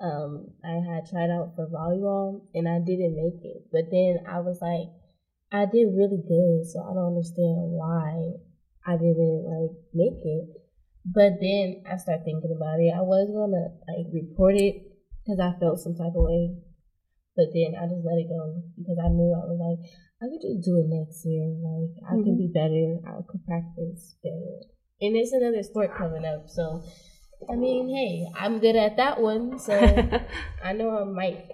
um 0.00 0.48
I 0.64 0.80
had 0.80 1.06
tried 1.08 1.30
out 1.30 1.52
for 1.54 1.68
volleyball 1.68 2.42
and 2.54 2.68
I 2.68 2.80
didn't 2.80 3.16
make 3.16 3.44
it. 3.44 3.68
But 3.70 3.90
then 3.90 4.24
I 4.26 4.40
was 4.40 4.58
like, 4.60 4.88
I 5.52 5.66
did 5.66 5.92
really 5.92 6.22
good, 6.22 6.66
so 6.66 6.80
I 6.80 6.94
don't 6.94 7.16
understand 7.16 7.74
why 7.74 8.40
I 8.86 8.96
didn't 8.96 9.44
like 9.44 9.76
make 9.92 10.20
it. 10.24 10.44
But 11.04 11.40
then 11.40 11.84
I 11.84 11.96
started 11.96 12.24
thinking 12.24 12.54
about 12.54 12.80
it. 12.80 12.92
I 12.96 13.02
was 13.02 13.28
gonna 13.28 13.76
like 13.88 14.08
report 14.12 14.56
it 14.56 14.88
because 15.20 15.40
I 15.40 15.58
felt 15.58 15.80
some 15.80 15.94
type 15.94 16.16
of 16.16 16.24
way. 16.24 16.56
But 17.36 17.52
then 17.54 17.76
I 17.78 17.86
just 17.86 18.04
let 18.04 18.20
it 18.20 18.28
go 18.28 18.62
because 18.76 18.98
I 18.98 19.08
knew 19.08 19.32
I 19.32 19.46
was 19.48 19.60
like, 19.60 19.80
I 20.20 20.28
could 20.28 20.42
just 20.42 20.64
do 20.64 20.76
it 20.76 20.88
next 20.88 21.24
year. 21.24 21.44
Like 21.60 21.92
I 22.04 22.20
can 22.20 22.36
be 22.36 22.50
better. 22.52 23.00
I 23.04 23.20
could 23.24 23.44
practice 23.44 24.16
better. 24.22 24.64
And 25.00 25.16
there's 25.16 25.32
another 25.32 25.62
sport 25.62 25.96
coming 25.96 26.26
up, 26.26 26.48
so 26.48 26.84
I 27.48 27.54
mean, 27.56 27.88
hey, 27.88 28.26
I'm 28.38 28.58
good 28.58 28.76
at 28.76 28.96
that 28.96 29.20
one, 29.20 29.58
so 29.58 29.72
I 30.64 30.72
know 30.72 30.90
I 30.98 31.04
might, 31.04 31.46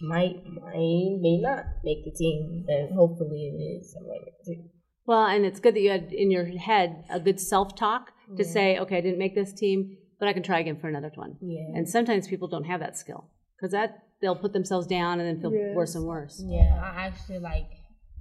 might, 0.00 0.44
might, 0.46 1.18
may 1.20 1.38
not 1.40 1.64
make 1.84 2.04
the 2.04 2.10
team, 2.10 2.64
but 2.66 2.94
hopefully 2.94 3.52
it 3.54 3.60
is. 3.62 3.94
I 3.96 4.00
might 4.06 4.20
make 4.24 4.38
the 4.44 4.54
team. 4.54 4.70
Well, 5.06 5.26
and 5.26 5.44
it's 5.44 5.60
good 5.60 5.74
that 5.74 5.80
you 5.80 5.90
had 5.90 6.12
in 6.12 6.30
your 6.30 6.44
head 6.46 7.04
a 7.10 7.18
good 7.20 7.40
self 7.40 7.74
talk 7.74 8.12
to 8.36 8.44
Yeah. 8.44 8.50
say, 8.50 8.78
okay, 8.78 8.98
I 8.98 9.00
didn't 9.00 9.18
make 9.18 9.34
this 9.34 9.52
team, 9.52 9.96
but 10.18 10.28
I 10.28 10.32
can 10.32 10.42
try 10.42 10.60
again 10.60 10.78
for 10.80 10.88
another 10.88 11.10
one. 11.14 11.36
Yeah. 11.40 11.72
And 11.74 11.88
sometimes 11.88 12.28
people 12.28 12.48
don't 12.48 12.64
have 12.64 12.80
that 12.80 12.96
skill 12.96 13.30
because 13.56 13.72
that 13.72 14.04
they'll 14.20 14.36
put 14.36 14.52
themselves 14.52 14.86
down 14.86 15.18
and 15.20 15.28
then 15.28 15.40
feel 15.40 15.52
Yes. 15.52 15.74
worse 15.74 15.94
and 15.94 16.04
worse. 16.04 16.42
Yeah, 16.46 16.78
I 16.82 17.06
actually 17.06 17.38
like 17.38 17.70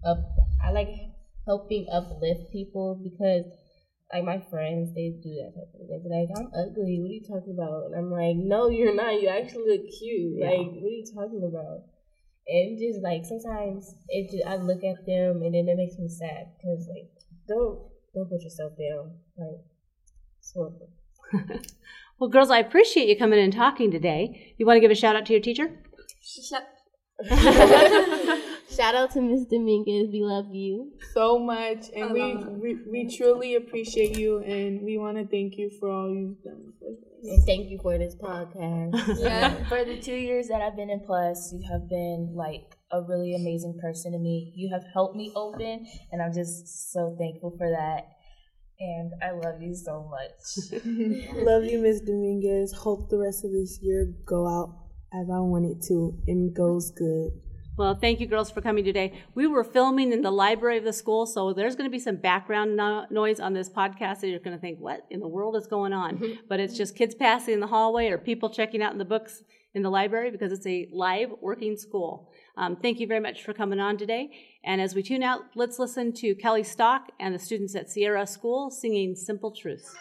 up. 0.05 0.19
I 0.63 0.71
like 0.71 0.89
helping 1.45 1.85
uplift 1.91 2.51
people 2.51 2.99
because, 3.03 3.45
like 4.13 4.23
my 4.23 4.39
friends, 4.49 4.93
they 4.93 5.13
do 5.21 5.35
that 5.37 5.53
type 5.53 5.69
of 5.69 5.77
thing. 5.77 5.87
They 5.89 6.01
be 6.01 6.09
like, 6.09 6.29
"I'm 6.35 6.49
ugly. 6.53 6.99
What 6.99 7.11
are 7.11 7.17
you 7.19 7.25
talking 7.27 7.53
about?" 7.53 7.85
And 7.85 7.95
I'm 7.95 8.11
like, 8.11 8.35
"No, 8.35 8.69
you're 8.69 8.95
not. 8.95 9.21
You 9.21 9.29
actually 9.29 9.69
look 9.69 9.85
cute. 9.89 10.39
Yeah. 10.39 10.49
Like, 10.49 10.67
what 10.81 10.89
are 10.89 10.97
you 10.99 11.05
talking 11.05 11.43
about?" 11.45 11.83
And 12.47 12.79
just 12.79 13.01
like 13.03 13.25
sometimes 13.25 13.93
it, 14.09 14.31
just, 14.31 14.45
I 14.45 14.55
look 14.57 14.83
at 14.83 15.05
them 15.05 15.43
and 15.43 15.53
then 15.53 15.69
it 15.69 15.77
makes 15.77 15.97
me 15.99 16.09
sad 16.09 16.49
because 16.57 16.87
like 16.89 17.11
don't 17.47 17.79
don't 18.15 18.29
put 18.29 18.41
yourself 18.41 18.73
down. 18.73 19.13
Like, 19.37 19.61
it's 20.39 20.53
horrible. 20.53 20.89
Well, 22.19 22.29
girls, 22.29 22.51
I 22.51 22.59
appreciate 22.59 23.07
you 23.07 23.15
coming 23.15 23.39
and 23.39 23.53
talking 23.53 23.91
today. 23.91 24.53
You 24.57 24.65
want 24.65 24.75
to 24.75 24.81
give 24.81 24.91
a 24.91 24.95
shout 24.95 25.15
out 25.15 25.25
to 25.27 25.31
your 25.31 25.41
teacher? 25.41 25.71
Shut. 28.79 28.85
Shout 28.85 28.95
out 28.95 29.11
to 29.11 29.21
Miss 29.21 29.45
Dominguez. 29.45 30.09
We 30.11 30.21
love 30.23 30.53
you. 30.53 30.93
so 31.13 31.37
much 31.37 31.87
and 31.95 32.11
we, 32.11 32.35
we 32.35 32.77
we 32.89 33.17
truly 33.17 33.55
appreciate 33.55 34.17
you 34.17 34.39
and 34.39 34.81
we 34.81 34.97
want 34.97 35.17
to 35.17 35.25
thank 35.27 35.57
you 35.57 35.69
for 35.79 35.89
all 35.89 36.09
you've 36.09 36.41
done 36.43 36.73
for 36.79 36.87
us. 36.91 37.09
And 37.23 37.43
thank 37.45 37.69
you 37.69 37.79
for 37.81 37.97
this 37.97 38.15
podcast. 38.15 39.19
Yeah, 39.19 39.67
for 39.67 39.83
the 39.83 39.99
two 39.99 40.15
years 40.15 40.47
that 40.47 40.61
I've 40.61 40.75
been 40.75 40.89
in 40.89 41.01
Plus, 41.01 41.53
you 41.53 41.61
have 41.69 41.89
been 41.89 42.33
like 42.35 42.77
a 42.91 43.01
really 43.01 43.35
amazing 43.35 43.77
person 43.81 44.13
to 44.13 44.17
me. 44.19 44.53
You 44.55 44.69
have 44.73 44.85
helped 44.93 45.15
me 45.15 45.31
open, 45.35 45.85
and 46.11 46.21
I'm 46.21 46.33
just 46.33 46.91
so 46.93 47.15
thankful 47.19 47.55
for 47.57 47.69
that. 47.69 48.07
And 48.79 49.11
I 49.21 49.31
love 49.31 49.61
you 49.61 49.75
so 49.75 50.09
much. 50.09 50.71
Love 51.35 51.65
you, 51.65 51.79
Miss 51.79 51.99
Dominguez. 51.99 52.71
Hope 52.71 53.09
the 53.09 53.17
rest 53.17 53.43
of 53.43 53.51
this 53.51 53.79
year 53.81 54.13
go 54.25 54.47
out 54.47 54.73
as 55.13 55.27
I 55.29 55.39
want 55.39 55.65
it 55.65 55.83
to 55.87 56.17
and 56.27 56.55
goes 56.55 56.91
good. 56.91 57.31
Well, 57.79 57.95
thank 57.95 58.19
you, 58.19 58.27
girls, 58.27 58.51
for 58.51 58.59
coming 58.59 58.83
today. 58.83 59.13
We 59.35 59.47
were 59.47 59.63
filming 59.63 60.11
in 60.11 60.21
the 60.21 60.31
library 60.31 60.77
of 60.79 60.83
the 60.83 60.91
school, 60.91 61.25
so 61.25 61.53
there's 61.53 61.77
going 61.77 61.89
to 61.89 61.91
be 61.91 61.97
some 61.97 62.17
background 62.17 62.75
no- 62.75 63.05
noise 63.09 63.39
on 63.39 63.53
this 63.53 63.69
podcast 63.69 64.19
that 64.19 64.27
you're 64.27 64.39
going 64.39 64.57
to 64.57 64.59
think, 64.59 64.79
what 64.79 65.05
in 65.09 65.21
the 65.21 65.29
world 65.29 65.55
is 65.55 65.65
going 65.65 65.93
on? 65.93 66.39
But 66.49 66.59
it's 66.59 66.75
just 66.75 66.97
kids 66.97 67.15
passing 67.15 67.53
in 67.53 67.61
the 67.61 67.67
hallway 67.67 68.09
or 68.09 68.17
people 68.17 68.49
checking 68.49 68.81
out 68.81 68.91
in 68.91 68.97
the 68.97 69.05
books 69.05 69.43
in 69.73 69.81
the 69.81 69.89
library 69.89 70.29
because 70.29 70.51
it's 70.51 70.67
a 70.67 70.89
live 70.91 71.29
working 71.39 71.77
school. 71.77 72.29
Um, 72.57 72.75
thank 72.75 72.99
you 72.99 73.07
very 73.07 73.21
much 73.21 73.45
for 73.45 73.53
coming 73.53 73.79
on 73.79 73.97
today. 73.97 74.29
And 74.65 74.81
as 74.81 74.93
we 74.93 75.01
tune 75.01 75.23
out, 75.23 75.43
let's 75.55 75.79
listen 75.79 76.11
to 76.15 76.35
Kelly 76.35 76.63
Stock 76.63 77.13
and 77.17 77.33
the 77.33 77.39
students 77.39 77.75
at 77.75 77.89
Sierra 77.89 78.27
School 78.27 78.71
singing 78.71 79.15
Simple 79.15 79.51
Truths. 79.51 79.95